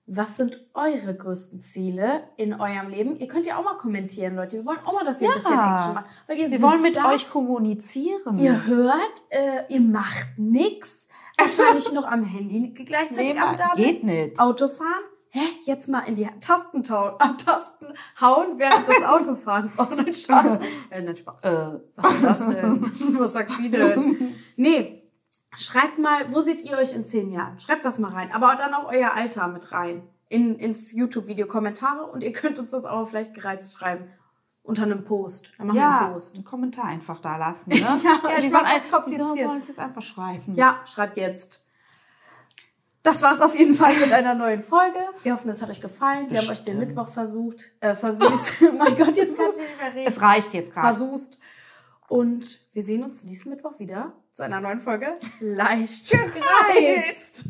[0.07, 3.17] Was sind eure größten Ziele in eurem Leben?
[3.17, 4.59] Ihr könnt ja auch mal kommentieren, Leute.
[4.59, 6.07] Wir wollen auch mal, dass ihr ein bisschen Action macht.
[6.27, 8.37] Weil ihr Wir wollen mit da, euch kommunizieren.
[8.37, 11.09] Ihr hört, äh, ihr macht nix.
[11.39, 13.77] Wahrscheinlich noch am Handy gleichzeitig Nee, am Daten.
[13.77, 14.39] geht nicht.
[14.41, 15.05] Autofahren?
[15.35, 15.41] Hä?
[15.65, 17.87] Jetzt mal in die Tasten, Tasten
[18.21, 19.79] hauen während des Autofahrens.
[19.79, 20.61] Oh, nein, Spaß.
[20.91, 21.37] äh, nein, Spaß.
[21.43, 22.83] Äh, Was ist das denn?
[23.19, 24.35] Was sagt sie denn?
[24.57, 25.03] Nee.
[25.57, 27.59] Schreibt mal, wo seht ihr euch in zehn Jahren?
[27.61, 28.31] Schreibt das mal rein.
[28.33, 30.03] Aber dann auch euer Alter mit rein.
[30.29, 34.11] In, ins YouTube-Video Kommentare und ihr könnt uns das auch vielleicht gereizt schreiben.
[34.63, 35.53] Unter einem Post.
[35.57, 36.35] Dann machen wir ja, einen Post.
[36.35, 37.71] einen Kommentar einfach da lassen.
[37.71, 37.79] Ne?
[37.79, 39.35] Ja, die ich sollen, als, kompliziert.
[39.35, 40.55] die sollen es jetzt einfach schreiben.
[40.55, 41.65] Ja, schreibt jetzt.
[43.03, 44.99] Das war's auf jeden Fall mit einer neuen Folge.
[45.25, 46.31] Wir hoffen, es hat euch gefallen.
[46.31, 48.61] Wir haben euch den Mittwoch versucht, äh, versucht.
[48.79, 50.07] mein Gott, jetzt kann ich nicht mehr reden.
[50.07, 50.97] Es reicht jetzt gerade.
[50.97, 51.39] Versucht.
[52.09, 55.19] Und wir sehen uns nächsten Mittwoch wieder zu einer neuen Folge.
[55.41, 57.47] Leicht gereizt.